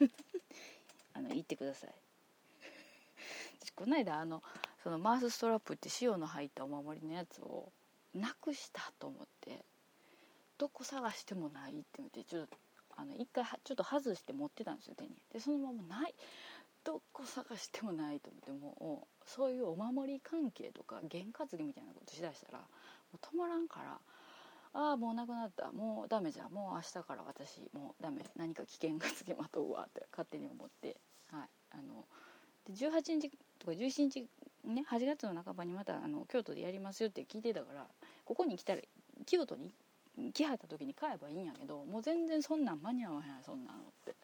[1.14, 1.94] あの行ってください。
[3.74, 4.42] この間あの
[4.82, 7.72] そのマースストラップって塩の入ったお守りのやつを
[8.14, 9.64] なくしたと思って
[10.58, 12.56] どこ探してもないって言ってちょっと
[12.96, 15.16] あの一回ちょっと外して持ってたんですよ手に。
[15.32, 16.14] でそのままない
[16.84, 22.64] どこ探してもないと思ってもうそういうお守り関係とか験担ぎみたいなことしだしたらも
[23.14, 23.98] う止まらんから
[24.72, 25.72] ああもうなくなった。
[25.72, 28.24] もうダメじゃもう明日から私もうダメ。
[28.36, 30.96] 何か危険がつきまとうわって勝手に思って。
[31.32, 31.48] はい。
[31.72, 32.04] あの
[32.66, 34.28] で18日とか17日
[34.64, 37.86] ね8月の半ばにまたあの京都でやりますよって聞いてたから
[38.24, 38.80] ここに来たら
[39.26, 39.72] 京都に
[40.32, 44.14] 来はった時に買えばいいんやけどもう全然そんなん間に合わへんそんなのって。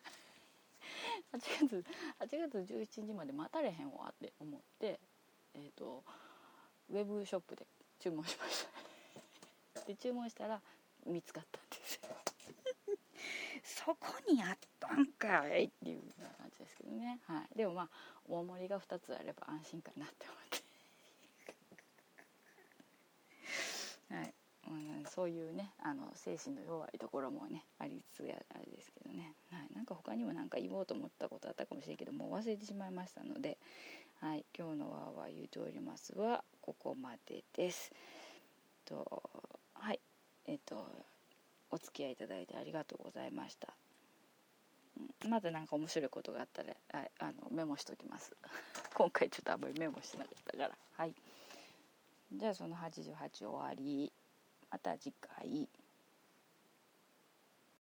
[1.33, 1.85] 8月
[2.21, 5.01] 8月17日まで待たれへんわって思って
[5.55, 6.05] えっ、ー、と
[6.91, 7.67] ウェブショップで
[7.99, 8.67] 注文しまし
[9.75, 9.85] た。
[9.87, 10.61] で注文したら
[11.05, 11.95] 見つかったんです。
[11.97, 12.17] よ
[13.63, 16.03] そこにあったんかいっていう
[16.39, 17.91] 感じですけどね、はい、でもまあ
[18.29, 20.67] 大盛りが2つあれば安心かなって思って。
[24.15, 24.27] はい。
[24.27, 24.33] も
[24.69, 28.25] うん、そういうねあの精神の弱いところもねありつつあ
[28.59, 33.59] れですけどね、はい、なんか他にも何か言おうと思ったことあったかもしれんけどもう忘れてしまいましたので、
[34.21, 37.93] はい、今日のわーわー言うておりますはここまでです。
[38.85, 39.23] と
[39.75, 40.01] はい
[40.47, 40.87] えっ、と
[41.71, 43.75] お付き合いいただいてありがとうございました。
[45.29, 48.35] まだ何か面白いことがあったらああのメモしときます。
[48.95, 50.79] 今回ちょっとあんまりメモしてなかったから。
[50.93, 51.15] はい。
[52.33, 54.13] じゃあその88終わり。
[54.71, 55.69] また次回。